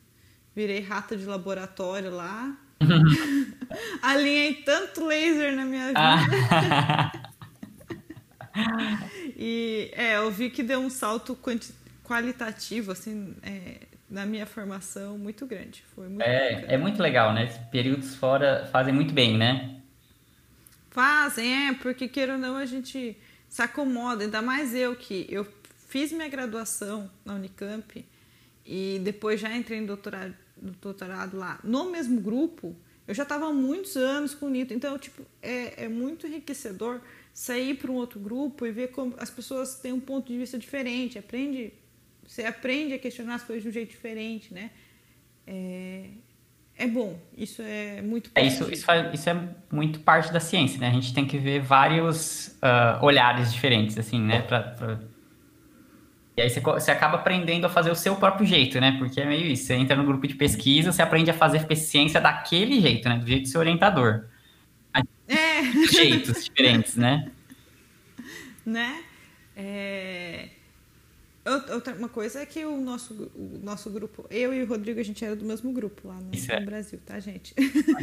[0.57, 2.57] Virei rata de laboratório lá.
[4.01, 7.13] Alinhei tanto laser na minha vida.
[9.45, 11.37] E é, eu vi que deu um salto
[12.05, 15.83] qualitativo, assim, é, na minha formação muito grande.
[15.97, 17.47] Foi muito é, é muito legal, né?
[17.73, 19.81] Períodos fora fazem muito bem, né?
[20.93, 25.45] Fazem, é, porque queira ou não, a gente se acomoda, ainda mais eu que eu
[25.89, 28.07] fiz minha graduação na Unicamp
[28.65, 30.37] e depois já entrei em doutorado,
[30.81, 32.77] doutorado lá no mesmo grupo,
[33.09, 37.01] eu já estava há muitos anos com o NITO, então tipo, é, é muito enriquecedor
[37.33, 40.59] sair para um outro grupo e ver como as pessoas têm um ponto de vista
[40.59, 41.73] diferente, aprende,
[42.27, 44.71] você aprende a questionar as coisas de um jeito diferente, né?
[45.47, 46.05] É,
[46.77, 50.79] é bom, isso é muito é, isso, isso, faz, isso, é muito parte da ciência,
[50.79, 50.89] né?
[50.89, 54.43] A gente tem que ver vários uh, olhares diferentes, assim, né?
[54.43, 54.99] Pra, pra
[56.37, 58.97] e aí você, você acaba aprendendo a fazer o seu próprio jeito, né?
[58.99, 59.65] Porque é meio isso.
[59.65, 63.19] Você entra no grupo de pesquisa, você aprende a fazer ciência daquele jeito, né?
[63.19, 64.25] Do jeito do seu orientador.
[65.91, 67.31] Jeitos diferentes, né?
[68.65, 69.05] Né?
[69.57, 70.49] É...
[71.75, 75.03] Outra uma coisa é que o nosso, o nosso grupo, eu e o Rodrigo, a
[75.03, 76.61] gente era do mesmo grupo lá no, no é.
[76.61, 77.53] Brasil, tá, gente?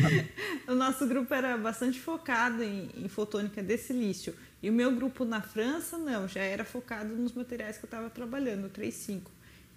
[0.68, 4.36] o nosso grupo era bastante focado em, em fotônica de silício.
[4.62, 8.10] E o meu grupo na França, não, já era focado nos materiais que eu estava
[8.10, 9.22] trabalhando, o 3.5.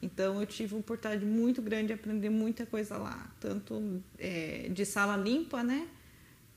[0.03, 4.85] Então eu tive uma oportunidade muito grande de aprender muita coisa lá, tanto é, de
[4.85, 5.87] sala limpa, né?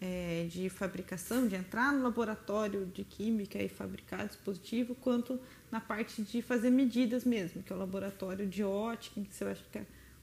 [0.08, 5.39] É, de fabricação, de entrar no laboratório de química e fabricar dispositivo, quanto
[5.72, 9.44] na parte de fazer medidas mesmo, que é o laboratório de ótica, em que você
[9.44, 9.56] vai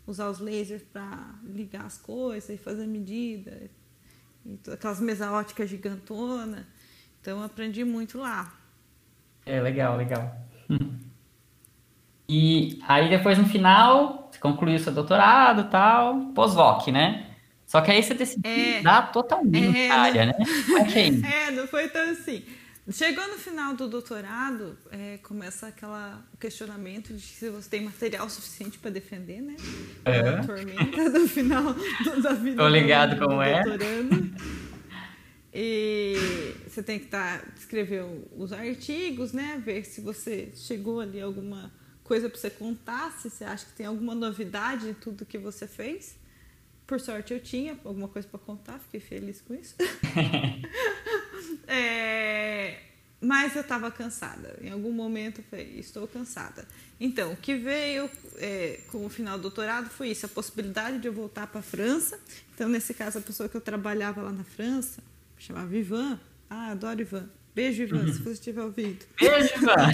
[0.06, 3.60] usar os lasers para ligar as coisas e fazer medida,
[4.46, 6.64] e aquelas mesas óticas gigantonas.
[7.20, 8.54] Então aprendi muito lá.
[9.44, 10.36] É legal, legal.
[12.28, 17.31] E aí depois no final, você concluiu seu doutorado tal, pós-voc, né?
[17.72, 20.34] Só que aí você decidiu é, dar totalmente é, área, né?
[21.24, 22.44] É, não foi tão assim.
[22.90, 28.78] Chegou no final do doutorado, é, começa aquela questionamento de se você tem material suficiente
[28.78, 29.56] para defender, né?
[30.04, 30.18] É.
[30.18, 32.62] A tormenta do final do, da vida.
[32.62, 33.62] Tô ligado do, como é.
[35.54, 38.04] E você tem que tá, escrever
[38.36, 39.58] os artigos, né?
[39.64, 41.72] Ver se você chegou ali alguma
[42.04, 45.66] coisa para você contar, se você acha que tem alguma novidade em tudo que você
[45.66, 46.20] fez.
[46.86, 49.74] Por sorte eu tinha alguma coisa para contar, fiquei feliz com isso.
[51.66, 52.80] é,
[53.20, 54.58] mas eu estava cansada.
[54.60, 56.66] Em algum momento eu falei, estou cansada.
[57.00, 61.06] Então, o que veio é, com o final do doutorado foi isso, a possibilidade de
[61.06, 62.18] eu voltar para a França.
[62.54, 65.02] Então, nesse caso, a pessoa que eu trabalhava lá na França,
[65.38, 66.18] chamava Ivan.
[66.50, 67.28] Ah, adoro Ivan.
[67.54, 69.04] Beijo, Ivan, se você estiver ouvindo.
[69.18, 69.92] Beijo, Ivan.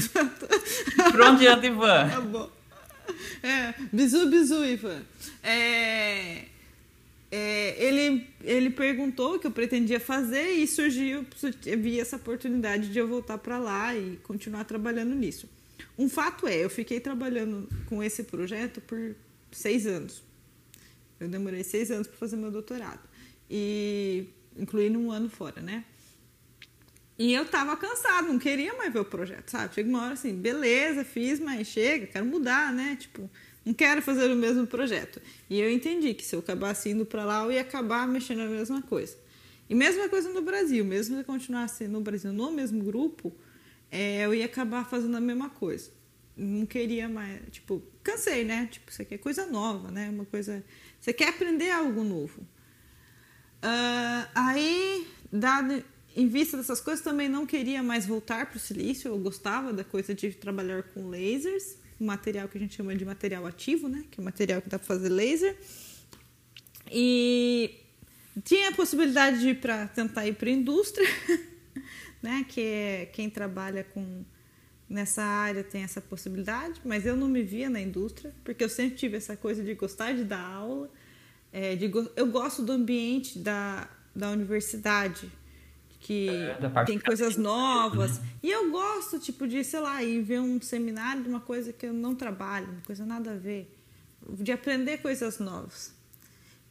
[1.13, 2.09] Por onde anda, Ivan?
[2.09, 2.51] Tá bom.
[3.43, 5.03] É, bisu, bisu, Ivan.
[5.43, 6.45] É,
[7.31, 11.27] é, ele, ele perguntou o que eu pretendia fazer e surgiu,
[11.79, 15.49] vi essa oportunidade de eu voltar para lá e continuar trabalhando nisso.
[15.99, 19.15] Um fato é, eu fiquei trabalhando com esse projeto por
[19.53, 20.23] seis anos.
[21.21, 23.01] Eu demorei seis anos para fazer meu doutorado.
[23.51, 24.27] E
[24.57, 25.85] incluindo um ano fora, né?
[27.19, 29.75] E eu tava cansado, não queria mais ver o projeto, sabe?
[29.75, 32.97] Chega uma hora assim, beleza, fiz, mas chega, quero mudar, né?
[32.99, 33.29] Tipo,
[33.69, 35.21] não quero fazer o mesmo projeto.
[35.51, 38.47] E eu entendi que se eu acabasse indo para lá, eu ia acabar mexendo na
[38.47, 39.15] mesma coisa.
[39.69, 43.31] E mesma coisa no Brasil, mesmo se eu continuasse no Brasil no mesmo grupo,
[43.91, 45.91] é, eu ia acabar fazendo a mesma coisa.
[46.35, 48.69] Não queria mais, tipo, cansei, né?
[48.73, 50.09] Tipo, você quer coisa nova, né?
[50.09, 50.65] Uma coisa,
[50.99, 52.41] você quer aprender algo novo.
[53.63, 55.85] Uh, aí, dado
[56.17, 59.11] em vista dessas coisas, também não queria mais voltar para o silício.
[59.11, 63.47] Eu gostava da coisa de trabalhar com lasers, material que a gente chama de material
[63.47, 64.05] ativo, né?
[64.11, 65.57] Que é o material que dá para fazer laser.
[66.91, 67.75] E
[68.45, 71.09] tinha a possibilidade de ir para tentar ir para a indústria,
[72.23, 72.45] né?
[72.49, 74.25] Que é quem trabalha com
[74.89, 78.97] nessa área tem essa possibilidade, mas eu não me via na indústria porque eu sempre
[78.97, 80.91] tive essa coisa de gostar de dar aula
[81.53, 85.31] É, de, eu gosto do ambiente da, da universidade,
[86.09, 88.19] que é, tem coisas novas.
[88.19, 88.27] Né?
[88.43, 91.85] E eu gosto, tipo, de, sei lá, ir ver um seminário de uma coisa que
[91.85, 93.71] eu não trabalho, uma coisa nada a ver.
[94.27, 95.95] De aprender coisas novas.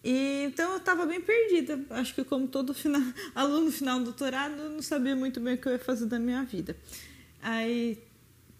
[0.03, 1.79] E, então eu estava bem perdida.
[1.91, 2.99] Acho que como todo final,
[3.35, 6.17] aluno final do doutorado, eu não sabia muito bem o que eu ia fazer da
[6.17, 6.75] minha vida.
[7.39, 8.03] Aí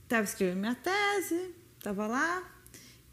[0.03, 2.43] estava escrevendo minha tese, estava lá.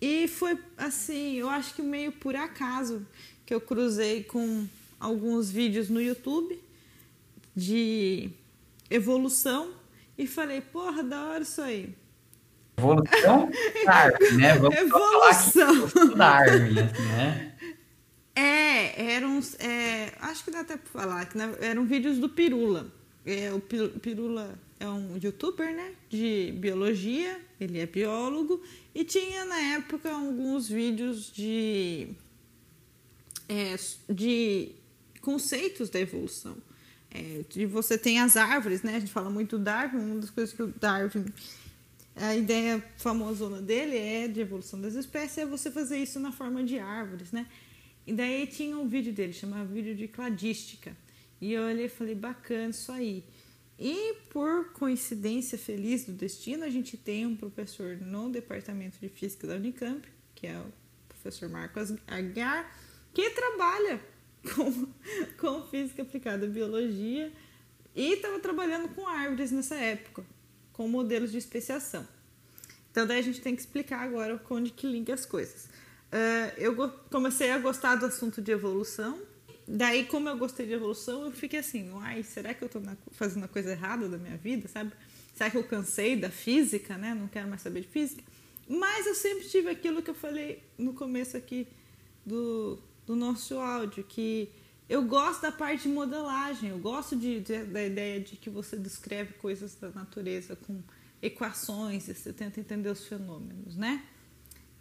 [0.03, 3.07] E foi assim, eu acho que meio por acaso
[3.47, 4.67] que eu cruzei com
[5.01, 6.63] alguns vídeos no YouTube
[7.55, 8.31] de
[8.91, 9.73] evolução
[10.17, 11.95] e falei, porra, da hora isso aí.
[12.77, 13.51] Evolução
[13.87, 14.59] Darwin, né?
[14.59, 16.17] Vamos evolução.
[16.17, 17.55] Darwin, né?
[18.35, 19.41] É, eram.
[19.61, 22.93] É, acho que dá até pra falar, que eram vídeos do Pirula.
[23.25, 25.93] É, o Pirula é um youtuber, né?
[26.09, 28.61] De biologia, ele é biólogo,
[28.95, 32.09] e tinha na época alguns vídeos de.
[33.49, 33.77] É,
[34.13, 34.73] de
[35.21, 36.57] conceitos da evolução.
[37.15, 38.97] É, de você tem as árvores, né?
[38.97, 41.25] A gente fala muito do Darwin, uma das coisas que o Darwin.
[42.17, 46.63] A ideia famosona dele é de evolução das espécies, é você fazer isso na forma
[46.63, 47.47] de árvores, né?
[48.07, 50.97] E daí tinha um vídeo dele, chamava vídeo de cladística.
[51.41, 53.25] E eu olhei e falei, bacana isso aí.
[53.79, 59.47] E por coincidência feliz do destino, a gente tem um professor no departamento de física
[59.47, 60.73] da Unicamp, que é o
[61.09, 62.71] professor Marcos Aguiar,
[63.13, 64.01] que trabalha
[64.55, 64.89] com,
[65.39, 67.33] com física aplicada à biologia
[67.95, 70.25] e estava trabalhando com árvores nessa época,
[70.73, 72.07] com modelos de especiação.
[72.91, 75.65] Então daí a gente tem que explicar agora onde que liga as coisas.
[75.65, 79.21] Uh, eu comecei a gostar do assunto de evolução.
[79.67, 82.83] Daí, como eu gostei de evolução, eu fiquei assim, ai, será que eu estou
[83.13, 84.93] fazendo a coisa errada da minha vida, sabe?
[85.35, 87.15] Será que eu cansei da física, né?
[87.15, 88.23] Não quero mais saber de física.
[88.69, 91.67] Mas eu sempre tive aquilo que eu falei no começo aqui
[92.25, 94.51] do, do nosso áudio, que
[94.89, 98.77] eu gosto da parte de modelagem, eu gosto de, de, da ideia de que você
[98.77, 100.83] descreve coisas da natureza com
[101.23, 104.05] equações, e você tenta entender os fenômenos, né?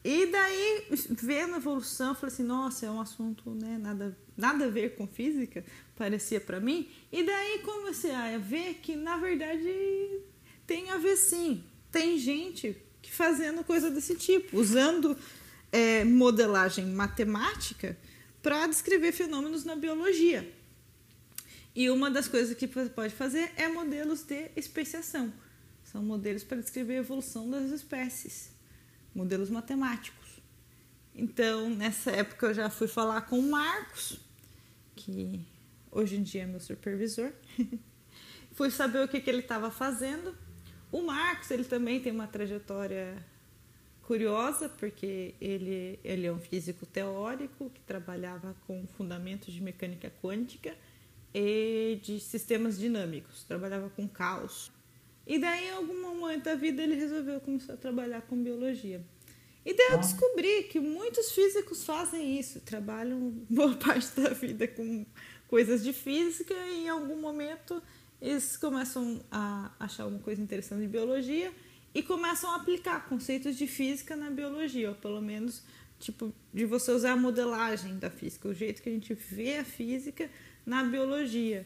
[0.03, 4.65] E daí, vendo a evolução, eu falei assim, nossa, é um assunto né, nada, nada
[4.65, 5.63] a ver com física,
[5.95, 6.89] parecia para mim.
[7.09, 9.65] E daí comecei a ver que, na verdade,
[10.67, 11.63] tem a ver sim.
[11.89, 15.17] Tem gente que fazendo coisa desse tipo, usando
[15.71, 17.97] é, modelagem matemática
[18.43, 20.53] para descrever fenômenos na biologia.
[21.73, 25.33] E uma das coisas que você pode fazer é modelos de especiação.
[25.83, 28.53] São modelos para descrever a evolução das espécies
[29.13, 30.41] modelos matemáticos.
[31.15, 34.19] Então, nessa época, eu já fui falar com o Marcos,
[34.95, 35.45] que
[35.91, 37.31] hoje em dia é meu supervisor.
[38.53, 40.35] fui saber o que, que ele estava fazendo.
[40.91, 43.23] O Marcos, ele também tem uma trajetória
[44.03, 50.75] curiosa, porque ele, ele é um físico teórico que trabalhava com fundamentos de mecânica quântica
[51.33, 54.71] e de sistemas dinâmicos, trabalhava com caos.
[55.25, 59.01] E daí, em algum momento da vida, ele resolveu começar a trabalhar com biologia.
[59.65, 59.97] E daí eu ah.
[59.97, 65.05] descobri que muitos físicos fazem isso, trabalham boa parte da vida com
[65.47, 67.81] coisas de física e em algum momento
[68.21, 71.53] eles começam a achar alguma coisa interessante de biologia
[71.93, 75.63] e começam a aplicar conceitos de física na biologia, ou pelo menos
[75.99, 79.63] tipo de você usar a modelagem da física, o jeito que a gente vê a
[79.63, 80.29] física
[80.65, 81.65] na biologia,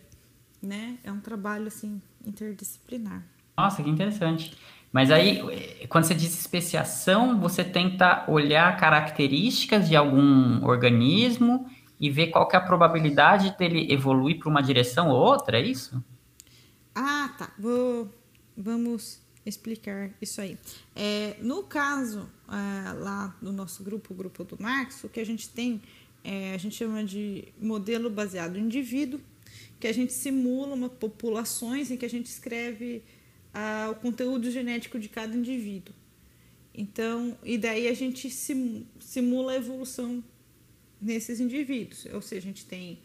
[0.61, 0.97] né?
[1.03, 3.23] É um trabalho assim interdisciplinar.
[3.57, 4.55] Nossa, que interessante.
[4.91, 5.41] Mas aí,
[5.89, 11.69] quando você diz especiação, você tenta olhar características de algum organismo
[11.99, 15.63] e ver qual que é a probabilidade dele evoluir para uma direção ou outra, é
[15.63, 16.03] isso?
[16.93, 17.51] Ah, tá.
[17.57, 18.09] Vou,
[18.55, 20.57] vamos explicar isso aí.
[20.95, 25.25] É, no caso, é, lá no nosso grupo, o grupo do Marx, o que a
[25.25, 25.81] gente tem,
[26.23, 29.19] é, a gente chama de modelo baseado em indivíduo,
[29.79, 33.03] que a gente simula uma populações em que a gente escreve
[33.89, 35.93] o conteúdo genético de cada indivíduo.
[36.77, 40.23] Então, e daí a gente simula a evolução
[41.01, 42.05] nesses indivíduos.
[42.13, 42.99] Ou seja, a gente tem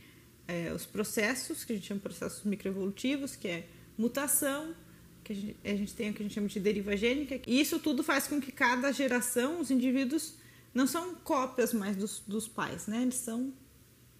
[0.47, 3.67] é, os processos, que a gente chama de processos microevolutivos, que é
[3.97, 4.75] mutação,
[5.23, 7.41] que a gente, a gente tem o que a gente chama de deriva gênica.
[7.47, 10.35] E isso tudo faz com que cada geração, os indivíduos
[10.75, 13.03] não são cópias mais dos, dos pais, né?
[13.03, 13.53] Eles são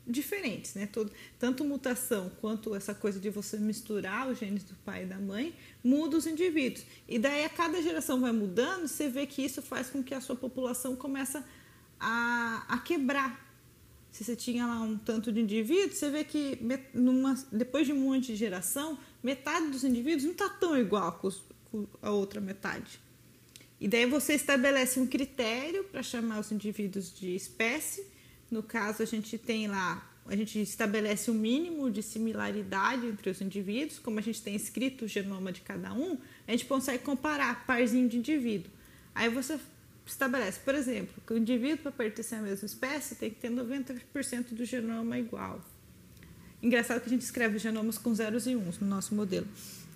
[0.07, 0.87] diferentes, né?
[0.87, 5.19] Todo, tanto mutação quanto essa coisa de você misturar os genes do pai e da
[5.19, 6.85] mãe muda os indivíduos.
[7.09, 10.21] E daí a cada geração vai mudando, você vê que isso faz com que a
[10.21, 11.45] sua população começa
[11.99, 13.51] a, a quebrar.
[14.11, 16.59] Se você tinha lá um tanto de indivíduos, você vê que
[16.93, 21.13] numa, depois de um monte de geração, metade dos indivíduos não está tão igual
[21.71, 23.01] com, a outra metade.
[23.81, 28.07] E daí você estabelece um critério para chamar os indivíduos de espécie
[28.51, 33.31] No caso, a gente tem lá, a gente estabelece o um mínimo de similaridade entre
[33.31, 37.03] os indivíduos, como a gente tem escrito o genoma de cada um, a gente consegue
[37.03, 38.71] comparar parzinho de indivíduo.
[39.15, 39.59] Aí você
[40.07, 44.55] estabelece, por exemplo, que o indivíduo para pertencer à mesma espécie tem que ter 90%
[44.55, 45.65] do genoma igual.
[46.63, 49.47] Engraçado que a gente escreve genomas com zeros e uns no nosso modelo.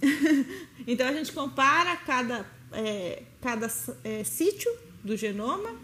[0.87, 3.71] então a gente compara cada, é, cada
[4.03, 4.71] é, sítio
[5.05, 5.75] do genoma,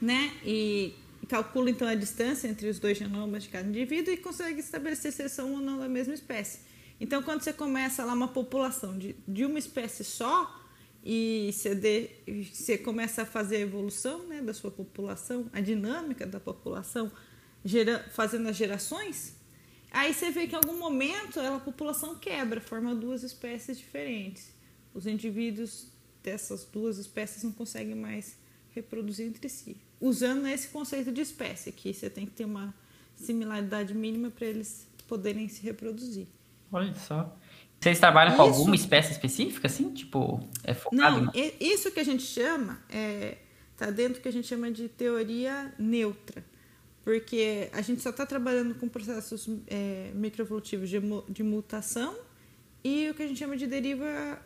[0.00, 0.32] né?
[0.44, 0.94] E
[1.26, 5.28] calcula então a distância entre os dois genomas de cada indivíduo e consegue estabelecer se
[5.28, 6.60] são ou não da mesma espécie.
[7.00, 10.54] Então, quando você começa lá uma população de, de uma espécie só,
[11.04, 12.10] e você, de,
[12.52, 17.10] você começa a fazer a evolução né, da sua população, a dinâmica da população,
[17.64, 19.37] gera, fazendo as gerações,
[19.90, 24.52] aí você vê que em algum momento a população quebra, forma duas espécies diferentes.
[24.94, 25.86] Os indivíduos
[26.22, 28.36] dessas duas espécies não conseguem mais
[28.70, 29.76] reproduzir entre si.
[30.00, 32.74] Usando esse conceito de espécie, que você tem que ter uma
[33.14, 36.26] similaridade mínima para eles poderem se reproduzir.
[36.70, 37.36] Olha só.
[37.80, 39.92] Vocês trabalham isso, com alguma espécie específica, assim?
[39.92, 41.52] Tipo, é focado Não, em...
[41.60, 43.38] isso que a gente chama, é,
[43.76, 46.44] tá dentro do que a gente chama de teoria neutra.
[47.08, 52.14] Porque a gente só está trabalhando com processos é, microevolutivos de, de mutação
[52.84, 54.38] e o que a gente chama de deriva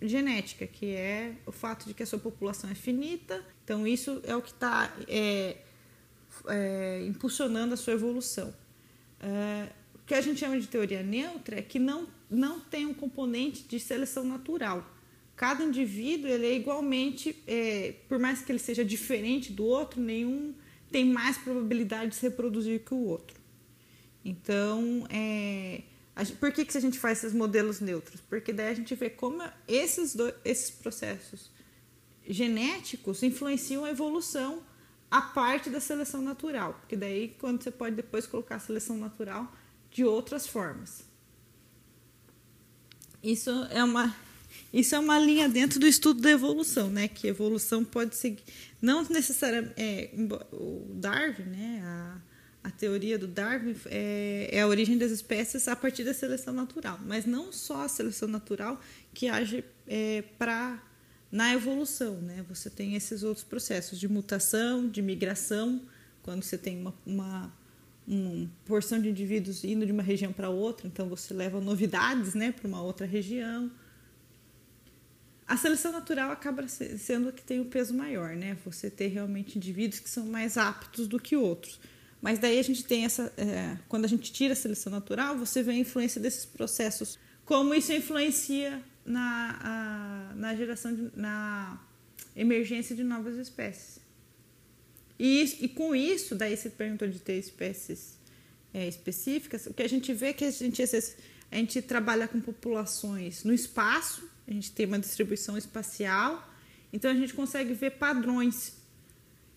[0.00, 3.44] genética, que é o fato de que a sua população é finita.
[3.62, 5.58] Então, isso é o que está é,
[6.46, 8.54] é, impulsionando a sua evolução.
[9.20, 12.94] É, o que a gente chama de teoria neutra é que não não tem um
[12.94, 14.82] componente de seleção natural.
[15.36, 20.54] Cada indivíduo ele é igualmente, é, por mais que ele seja diferente do outro, nenhum
[20.90, 23.38] tem mais probabilidade de se reproduzir que o outro.
[24.24, 25.82] Então, é,
[26.40, 28.20] por que, que a gente faz esses modelos neutros?
[28.20, 31.50] Porque daí a gente vê como esses, esses processos
[32.28, 34.62] genéticos influenciam a evolução
[35.10, 36.74] a parte da seleção natural.
[36.74, 39.50] Porque daí, quando você pode depois colocar a seleção natural
[39.90, 41.04] de outras formas.
[43.22, 44.14] Isso é uma
[44.72, 47.08] isso é uma linha dentro do estudo da evolução, né?
[47.08, 48.42] Que evolução pode seguir
[48.80, 50.10] não necessariamente é,
[50.52, 51.80] o Darwin, né?
[51.84, 52.20] A,
[52.64, 56.98] a teoria do Darwin é, é, a origem das espécies a partir da seleção natural,
[57.06, 58.80] mas não só a seleção natural
[59.14, 60.82] que age é, para
[61.30, 62.44] na evolução, né?
[62.48, 65.82] Você tem esses outros processos de mutação, de migração,
[66.22, 67.52] quando você tem uma, uma
[68.08, 72.50] uma porção de indivíduos indo de uma região para outra, então você leva novidades né,
[72.50, 73.70] para uma outra região.
[75.48, 78.58] A seleção natural acaba sendo a que tem o peso maior, né?
[78.66, 81.80] Você ter realmente indivíduos que são mais aptos do que outros.
[82.20, 83.32] Mas daí a gente tem essa.
[83.34, 87.72] É, quando a gente tira a seleção natural, você vê a influência desses processos, como
[87.72, 91.80] isso influencia na, a, na geração, de, na
[92.36, 94.00] emergência de novas espécies.
[95.18, 98.18] E, e com isso, daí você perguntou de ter espécies
[98.72, 100.82] é, específicas, o que a gente vê é que a gente,
[101.50, 106.46] a gente trabalha com populações no espaço, a gente tem uma distribuição espacial,
[106.92, 108.76] então a gente consegue ver padrões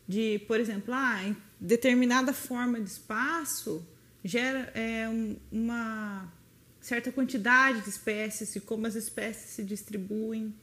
[0.07, 3.85] de, por exemplo, ah, em determinada forma de espaço
[4.23, 5.07] gera é,
[5.51, 6.31] uma
[6.79, 10.53] certa quantidade de espécies e como as espécies se distribuem.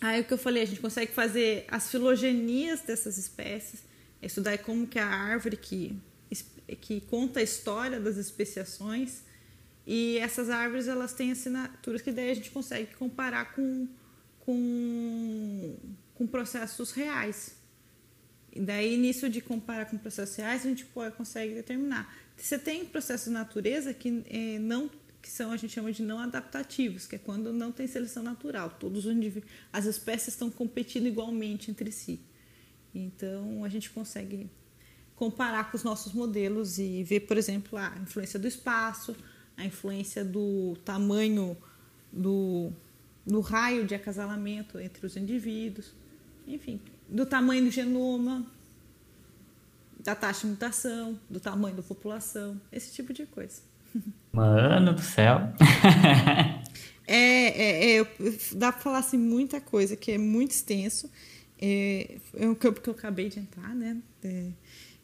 [0.00, 3.82] Aí o que eu falei, a gente consegue fazer as filogenias dessas espécies,
[4.22, 5.96] estudar como que a árvore que,
[6.80, 9.22] que conta a história das especiações
[9.90, 13.88] e essas árvores elas têm assinaturas que daí a gente consegue comparar com,
[14.40, 15.74] com,
[16.14, 17.56] com processos reais.
[18.52, 22.14] E daí, nisso de comparar com processos reais, a gente pode, consegue determinar.
[22.36, 24.90] Você tem processos de natureza que é, não
[25.22, 28.76] que são a gente chama de não adaptativos, que é quando não tem seleção natural,
[28.78, 29.16] todos os
[29.72, 32.20] as espécies estão competindo igualmente entre si.
[32.94, 34.50] Então a gente consegue
[35.16, 39.16] comparar com os nossos modelos e ver, por exemplo, a influência do espaço,
[39.58, 41.56] a influência do tamanho
[42.12, 42.70] do,
[43.26, 45.92] do raio de acasalamento entre os indivíduos,
[46.46, 48.46] enfim, do tamanho do genoma,
[49.98, 53.60] da taxa de mutação, do tamanho da população, esse tipo de coisa.
[54.32, 55.52] Mano do céu!
[57.06, 58.06] é, é, é,
[58.54, 61.10] dá para falar assim, muita coisa que é muito extenso.
[61.60, 63.96] É, é um campo que eu acabei de entrar, né?
[64.22, 64.46] É,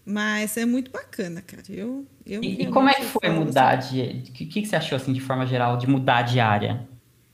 [0.04, 1.62] mas é muito bacana, cara.
[1.68, 4.22] Eu, eu e, como é que foi mudar de.
[4.28, 6.86] O que, que você achou, assim, de forma geral, de mudar de área?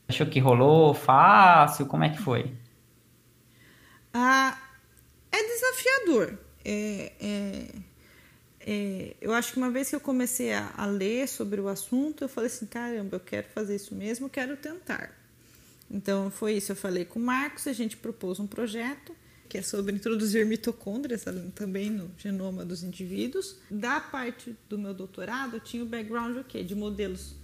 [0.07, 1.85] Achou que rolou fácil?
[1.85, 2.53] Como é que foi?
[4.13, 4.57] Ah,
[5.31, 6.37] é desafiador.
[6.63, 7.65] É, é,
[8.61, 12.23] é, eu acho que uma vez que eu comecei a, a, ler sobre o assunto,
[12.23, 15.11] eu falei assim: caramba, eu quero fazer isso mesmo, eu quero tentar.
[15.89, 19.13] Então foi isso, eu falei com o Marcos, a gente propôs um projeto
[19.51, 23.57] que é sobre introduzir mitocôndrias também no genoma dos indivíduos.
[23.69, 26.63] Da parte do meu doutorado, eu tinha o background o quê?
[26.63, 27.35] de modelos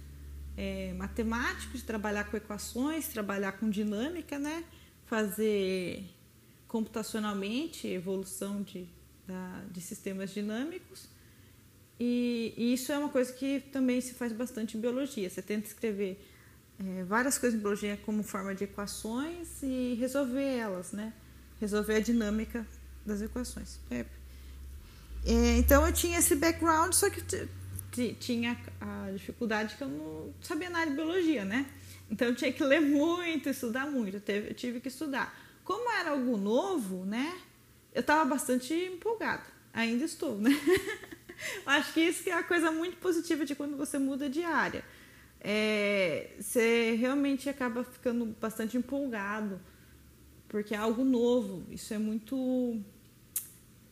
[0.56, 4.64] é, matemáticos, trabalhar com equações, trabalhar com dinâmica, né?
[5.04, 6.02] fazer
[6.66, 8.88] computacionalmente evolução de,
[9.26, 11.10] da, de sistemas dinâmicos.
[12.00, 15.28] E, e, isso é uma coisa que também se faz bastante em biologia.
[15.28, 16.26] Você tenta escrever
[16.80, 21.12] é, várias coisas em biologia como forma de equações e resolver elas, né?
[21.60, 22.66] Resolver a dinâmica
[23.04, 23.78] das equações.
[23.90, 24.04] É.
[25.26, 27.22] É, então eu tinha esse background, só que
[28.14, 31.66] tinha a dificuldade que eu não sabia nada de biologia, né?
[32.10, 34.22] Então eu tinha que ler muito, estudar muito.
[34.30, 35.36] Eu, tive que estudar.
[35.64, 37.36] Como era algo novo, né?
[37.92, 39.44] Eu estava bastante empolgada.
[39.72, 40.50] Ainda estou, né?
[41.66, 44.84] Acho que isso que é a coisa muito positiva de quando você muda de área
[45.40, 49.60] é, você realmente acaba ficando bastante empolgado,
[50.48, 51.64] porque é algo novo.
[51.70, 52.80] Isso é muito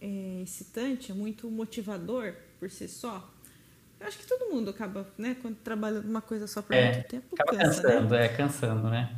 [0.01, 3.31] é, excitante, é muito motivador por si só.
[3.99, 7.09] Eu acho que todo mundo acaba, né, quando trabalha numa coisa só por é, muito
[7.09, 8.25] tempo, acaba cansa, cansando, né?
[8.25, 9.17] é, cansando, né?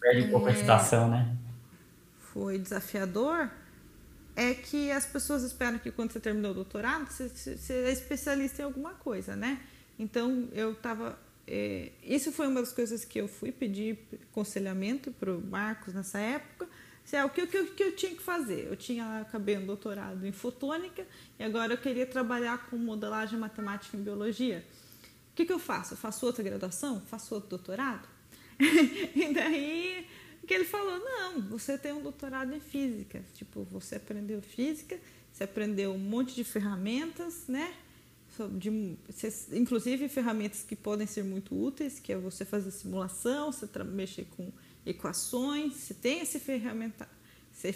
[0.00, 0.54] Perde um pouco a é.
[0.54, 1.36] excitação, né?
[2.18, 3.50] Foi desafiador,
[4.34, 8.62] é que as pessoas esperam que quando você terminou o doutorado, você, você é especialista
[8.62, 9.60] em alguma coisa, né?
[9.98, 11.18] Então, eu estava
[11.50, 13.98] é, isso foi uma das coisas que eu fui pedir
[14.30, 16.68] aconselhamento para o Marcos nessa época.
[17.02, 18.66] Se é o que, que, que, eu tinha que fazer.
[18.66, 21.06] Eu tinha acabei um doutorado em fotônica
[21.38, 24.62] e agora eu queria trabalhar com modelagem matemática em biologia.
[25.32, 25.94] O que, que eu faço?
[25.94, 27.00] Eu faço outra graduação?
[27.06, 28.06] Faço outro doutorado?
[28.60, 30.06] e daí
[30.46, 33.24] que ele falou: não, você tem um doutorado em física.
[33.32, 35.00] Tipo, você aprendeu física,
[35.32, 37.72] você aprendeu um monte de ferramentas, né?
[38.46, 38.96] De,
[39.52, 44.52] inclusive ferramentas que podem ser muito úteis, que é você fazer simulação, você mexer com
[44.86, 47.08] equações, você tem esse ferramental,
[47.52, 47.72] esse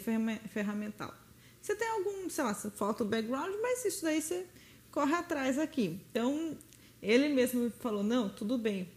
[0.48, 1.14] ferramental.
[1.60, 4.46] Você tem algum, sei lá, falta o background, mas isso daí você
[4.90, 6.00] corre atrás aqui.
[6.10, 6.56] Então,
[7.02, 8.88] ele mesmo falou, não, tudo bem,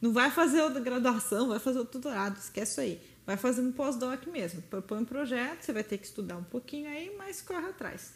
[0.00, 3.00] não vai fazer outra graduação, vai fazer outro doutorado, esquece isso aí.
[3.26, 6.88] Vai fazer um pós-doc mesmo, propõe um projeto, você vai ter que estudar um pouquinho
[6.88, 8.12] aí, mas corre atrás.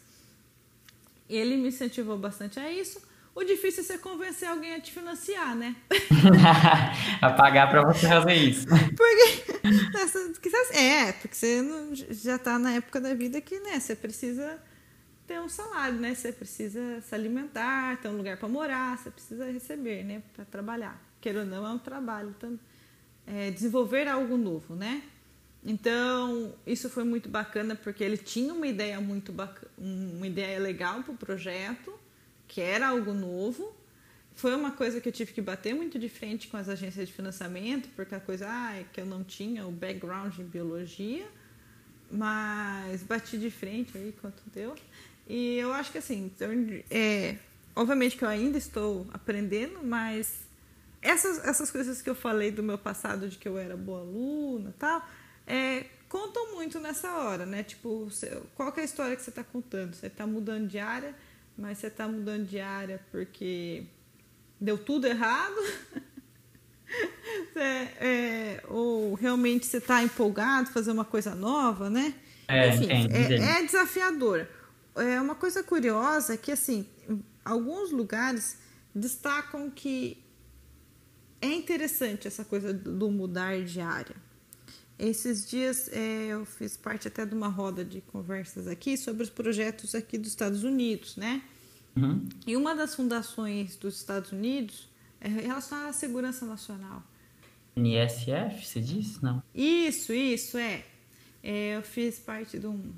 [1.35, 3.01] Ele me incentivou bastante a isso.
[3.33, 5.75] O difícil é você convencer alguém a te financiar, né?
[7.21, 8.67] a pagar para você fazer isso.
[8.67, 11.63] Porque, é, porque você
[12.09, 14.59] já está na época da vida que né, você precisa
[15.25, 16.13] ter um salário, né?
[16.13, 20.21] Você precisa se alimentar, ter um lugar para morar, você precisa receber, né?
[20.33, 21.01] Para trabalhar.
[21.21, 22.35] Queira ou não, é um trabalho.
[22.37, 22.59] Então,
[23.25, 25.03] é, desenvolver algo novo, né?
[25.63, 31.03] Então, isso foi muito bacana porque ele tinha uma ideia muito bacana, uma ideia legal
[31.03, 31.93] para o projeto,
[32.47, 33.75] que era algo novo.
[34.33, 37.13] Foi uma coisa que eu tive que bater muito de frente com as agências de
[37.13, 41.27] financiamento, porque a coisa ah, é que eu não tinha o background em biologia,
[42.09, 44.75] mas bati de frente aí quanto deu.
[45.27, 46.31] E eu acho que assim,
[46.89, 47.37] é,
[47.75, 50.39] obviamente que eu ainda estou aprendendo, mas
[51.01, 54.73] essas, essas coisas que eu falei do meu passado, de que eu era boa aluna
[54.79, 55.07] tal,
[55.47, 57.63] é, contam muito nessa hora, né?
[57.63, 58.07] Tipo,
[58.55, 59.95] qual é a história que você está contando?
[59.95, 61.15] Você está mudando de área,
[61.57, 63.85] mas você está mudando de área porque
[64.59, 65.55] deu tudo errado?
[67.55, 72.13] é, é, ou realmente você está empolgado fazer uma coisa nova, né?
[72.47, 74.47] É, Enfim, é, é desafiador.
[74.95, 76.85] É uma coisa curiosa que, assim,
[77.45, 78.57] alguns lugares
[78.93, 80.21] destacam que
[81.41, 84.15] é interessante essa coisa do mudar de área.
[85.01, 89.31] Esses dias é, eu fiz parte até de uma roda de conversas aqui sobre os
[89.31, 91.41] projetos aqui dos Estados Unidos, né?
[91.95, 92.29] Uhum.
[92.45, 94.87] E uma das fundações dos Estados Unidos
[95.19, 97.03] é relacionada à segurança nacional.
[97.75, 99.23] NSF, você disse?
[99.23, 99.41] Não.
[99.55, 100.85] Isso, isso, é.
[101.41, 102.93] é eu fiz parte de um,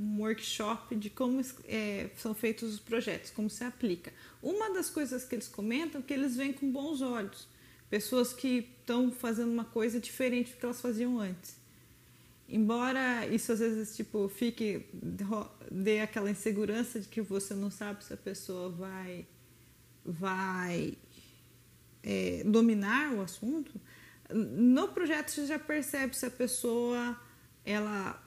[0.00, 4.14] um workshop de como é, são feitos os projetos, como se aplica.
[4.42, 7.46] Uma das coisas que eles comentam é que eles veem com bons olhos
[7.90, 11.56] pessoas que estão fazendo uma coisa diferente do que elas faziam antes.
[12.48, 14.86] Embora isso às vezes tipo fique
[15.70, 19.26] dê aquela insegurança de que você não sabe se a pessoa vai
[20.04, 20.94] vai
[22.02, 23.78] é, dominar o assunto,
[24.32, 27.20] no projeto você já percebe se a pessoa
[27.64, 28.22] ela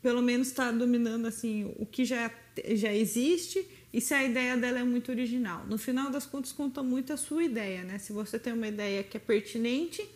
[0.00, 2.30] pelo menos está dominando assim o que já
[2.74, 5.64] já existe e se a ideia dela é muito original.
[5.66, 7.98] No final das contas, conta muito a sua ideia, né?
[7.98, 10.06] Se você tem uma ideia que é pertinente,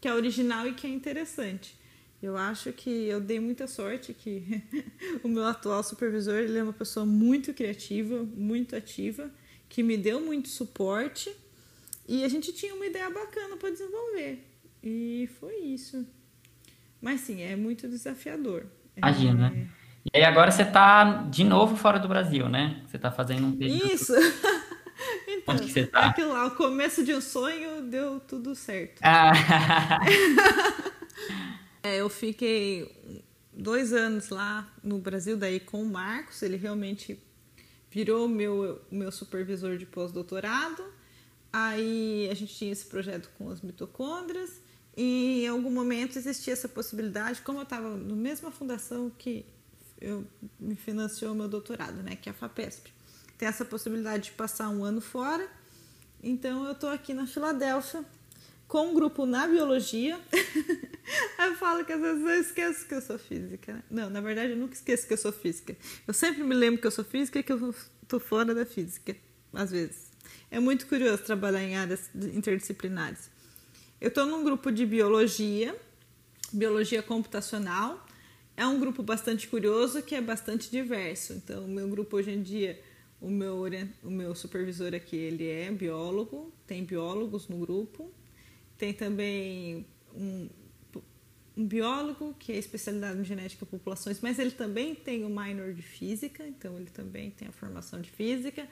[0.00, 1.78] que é original e que é interessante.
[2.22, 4.62] Eu acho que eu dei muita sorte que
[5.22, 9.30] o meu atual supervisor ele é uma pessoa muito criativa, muito ativa,
[9.68, 11.34] que me deu muito suporte
[12.06, 14.44] e a gente tinha uma ideia bacana para desenvolver.
[14.82, 16.06] E foi isso.
[17.00, 18.66] Mas sim, é muito desafiador.
[18.96, 19.54] Imagina.
[19.54, 19.79] É...
[20.04, 22.82] E aí agora você tá de novo fora do Brasil, né?
[22.86, 23.92] Você tá fazendo um período...
[23.92, 24.14] Isso!
[25.28, 26.06] então, Onde que você tá?
[26.06, 29.00] Aquilo lá, o começo de um sonho deu tudo certo.
[29.02, 29.32] Ah.
[31.82, 32.90] é, eu fiquei
[33.52, 37.22] dois anos lá no Brasil, daí com o Marcos, ele realmente
[37.90, 40.82] virou meu, meu supervisor de pós-doutorado.
[41.52, 44.60] Aí a gente tinha esse projeto com as mitocôndrias
[44.96, 49.44] e em algum momento existia essa possibilidade, como eu estava na mesma fundação que
[50.00, 50.26] eu
[50.58, 52.92] me financiou meu doutorado, né, que é a FAPESP.
[53.36, 55.48] Tem essa possibilidade de passar um ano fora.
[56.22, 58.04] Então eu estou aqui na Filadélfia
[58.68, 60.20] com um grupo na biologia.
[61.38, 63.72] eu falo que às vezes eu esqueço que eu sou física.
[63.72, 63.82] Né?
[63.90, 65.76] Não, na verdade eu nunca esqueço que eu sou física.
[66.06, 69.16] Eu sempre me lembro que eu sou física e que eu estou fora da física,
[69.52, 70.10] às vezes.
[70.50, 73.30] É muito curioso trabalhar em áreas interdisciplinares.
[74.00, 75.74] Eu estou num grupo de biologia,
[76.52, 78.06] biologia computacional.
[78.60, 81.32] É um grupo bastante curioso que é bastante diverso.
[81.32, 82.78] Então, o meu grupo hoje em dia,
[83.18, 83.64] o meu,
[84.04, 88.12] o meu supervisor aqui, ele é biólogo, tem biólogos no grupo.
[88.76, 90.50] Tem também um,
[91.56, 95.72] um biólogo que é especializado em genética de populações, mas ele também tem o minor
[95.72, 98.68] de física, então ele também tem a formação de física.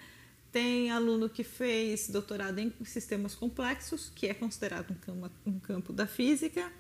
[0.53, 5.95] Tem aluno que fez doutorado em sistemas complexos, que é considerado um campo, um campo
[5.95, 6.70] da física.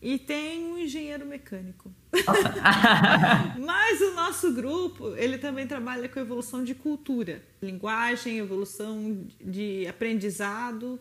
[0.00, 1.92] E tem um engenheiro mecânico.
[3.58, 11.00] Mas o nosso grupo, ele também trabalha com evolução de cultura, linguagem, evolução de aprendizado.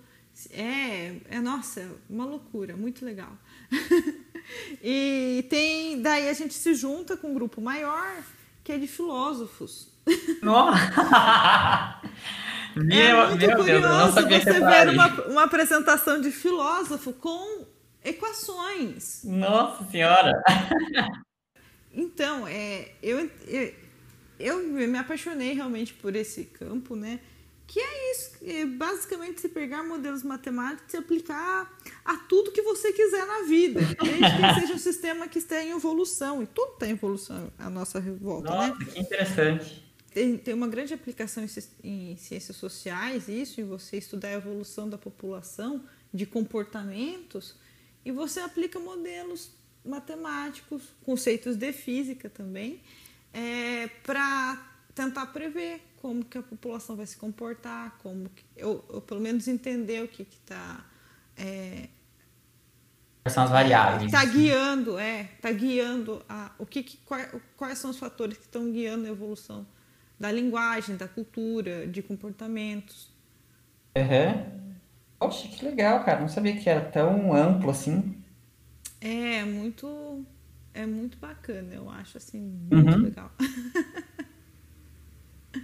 [0.52, 3.38] É, é nossa, uma loucura, muito legal.
[4.84, 8.24] e tem, daí a gente se junta com um grupo maior,
[8.64, 9.96] que é de filósofos.
[12.76, 17.77] meu, é muito meu curioso Deus, você ver uma, uma apresentação de filósofo com
[18.08, 19.24] equações.
[19.24, 20.42] Nossa Senhora!
[21.94, 23.74] então, é, eu, eu,
[24.40, 27.20] eu me apaixonei realmente por esse campo, né?
[27.66, 31.70] Que é isso, é basicamente se pegar modelos matemáticos e aplicar
[32.06, 35.72] a tudo que você quiser na vida, desde que seja um sistema que esteja em
[35.72, 38.86] evolução, e tudo está em evolução à nossa revolta, Nossa, né?
[38.86, 39.88] que interessante
[40.18, 41.48] tem, tem uma grande aplicação em,
[41.84, 47.56] em ciências sociais, isso, em você estudar a evolução da população, de comportamentos,
[48.08, 49.52] e você aplica modelos
[49.84, 52.82] matemáticos, conceitos de física também,
[53.34, 59.02] é, para tentar prever como que a população vai se comportar, como que, ou, ou
[59.02, 60.86] pelo menos entender o que está
[61.36, 61.90] é,
[63.28, 64.04] são as variáveis?
[64.06, 68.46] Está guiando, é, está guiando a, o que, que quais, quais, são os fatores que
[68.46, 69.68] estão guiando a evolução
[70.18, 73.12] da linguagem, da cultura, de comportamentos.
[73.98, 74.67] Uhum.
[75.20, 76.22] Poxa, que legal, cara.
[76.22, 78.22] Não sabia que era tão amplo assim.
[79.02, 80.26] É, muito.
[80.74, 83.04] É muito bacana, eu acho assim, muito uhum.
[83.04, 83.32] legal.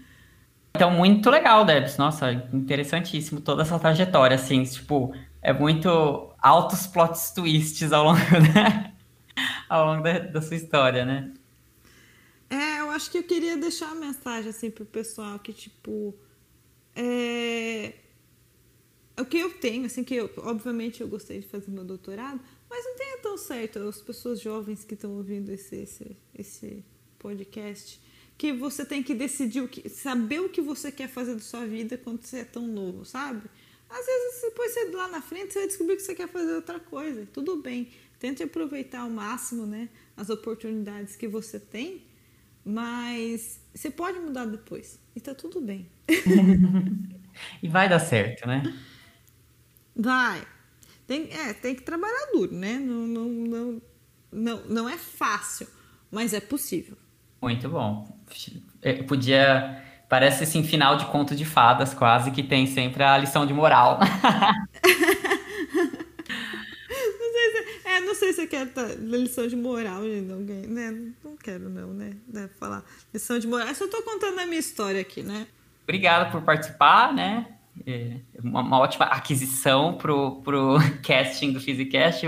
[0.76, 1.97] então, muito legal, Debs.
[1.97, 8.18] Nossa, interessantíssimo toda essa trajetória, assim, tipo, é muito altos plot twists ao longo,
[8.56, 8.91] da,
[9.70, 11.32] ao longo da, da sua história, né?
[12.49, 16.16] É, eu acho que eu queria deixar a mensagem assim pro pessoal que, tipo.
[16.95, 17.93] É...
[19.18, 22.39] O que eu tenho, assim, que eu, obviamente eu gostei de fazer meu doutorado,
[22.70, 26.84] mas não tenha tão certo as pessoas jovens que estão ouvindo esse, esse, esse
[27.20, 28.01] podcast,
[28.38, 31.66] que você tem que decidir o que, saber o que você quer fazer da sua
[31.66, 33.43] vida quando você é tão novo, sabe?
[33.88, 36.80] Às vezes depois você lá na frente você vai descobrir que você quer fazer outra
[36.80, 37.28] coisa.
[37.32, 37.91] Tudo bem.
[38.18, 42.01] Tente aproveitar ao máximo, né, as oportunidades que você tem
[42.66, 44.99] mas você pode mudar depois.
[45.16, 45.88] E tá tudo bem.
[47.61, 48.64] e vai dar certo, né?
[49.96, 50.41] Vai.
[51.06, 52.74] Tem, é, tem que trabalhar duro, né?
[52.74, 53.82] Não, não, não,
[54.32, 55.68] não, não é fácil,
[56.12, 56.98] mas é possível.
[57.41, 58.18] Muito bom.
[58.82, 59.82] Eu podia.
[60.08, 64.00] Parece assim, final de conto de fadas, quase, que tem sempre a lição de moral.
[67.86, 68.68] É, não sei se você quer
[68.98, 71.14] lição de moral de alguém, né?
[71.24, 72.14] Não quero não, né?
[72.28, 72.84] Deve falar
[73.14, 73.68] lição de moral.
[73.68, 75.46] Eu só tô contando a minha história aqui, né?
[75.84, 77.53] Obrigado por participar, né?
[77.86, 82.26] É uma, uma ótima aquisição pro, pro casting do Physicast.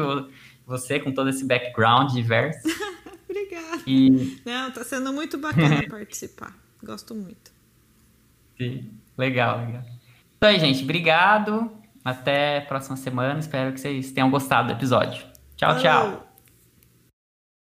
[0.66, 2.68] Você com todo esse background diverso.
[3.30, 3.84] Obrigada.
[3.86, 4.42] E...
[4.46, 6.56] Não, tá sendo muito bacana participar.
[6.84, 7.52] Gosto muito.
[8.58, 9.84] Sim, legal, legal.
[10.38, 11.72] Então aí, gente, obrigado.
[12.04, 13.40] Até a próxima semana.
[13.40, 15.26] Espero que vocês tenham gostado do episódio.
[15.56, 16.35] Tchau, tchau.